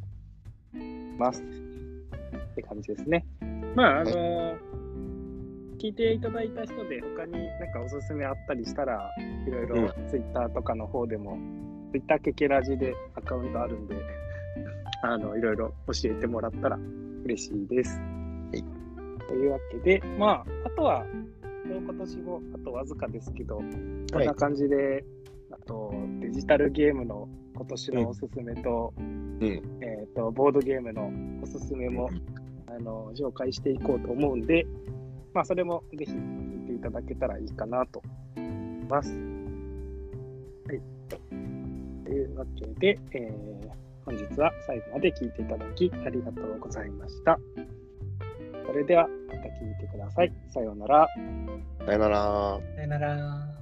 [0.74, 1.42] 思います。
[1.42, 3.24] って感じですね。
[3.74, 4.56] まあ、あの
[5.78, 9.10] 聞いていただいた人で他になんかおすすめあったりしたら、
[9.46, 11.38] いろいろツイッターとかの方でも、
[11.92, 13.94] ツイッターケケラジでアカウントあるんで、
[15.02, 16.78] あの、いろいろ教えてもらったら
[17.24, 18.00] 嬉しいです。
[18.52, 18.62] い
[19.26, 21.04] というわけで、まあ、あとは、
[21.64, 25.04] 今年もあとわずかですけど、こんな感じで、
[25.52, 31.10] あとデジタルゲームの今年のおすすめと、うんえっ、と、ボードゲームの
[31.42, 32.10] おすすめも、
[32.66, 34.66] あの紹介していこうと思うんで、
[35.32, 38.02] まあ、それもぜひ聞いていただけたらいいかなと
[38.36, 39.10] 思います。
[39.12, 40.80] はい。
[41.08, 47.38] というわけで、えー本日は最後まで聞いていただきありがとうございました。
[48.66, 50.32] それではまた聞いてください。
[50.52, 51.06] さようなら。
[51.86, 52.60] さよなら。
[52.74, 53.59] さよなら。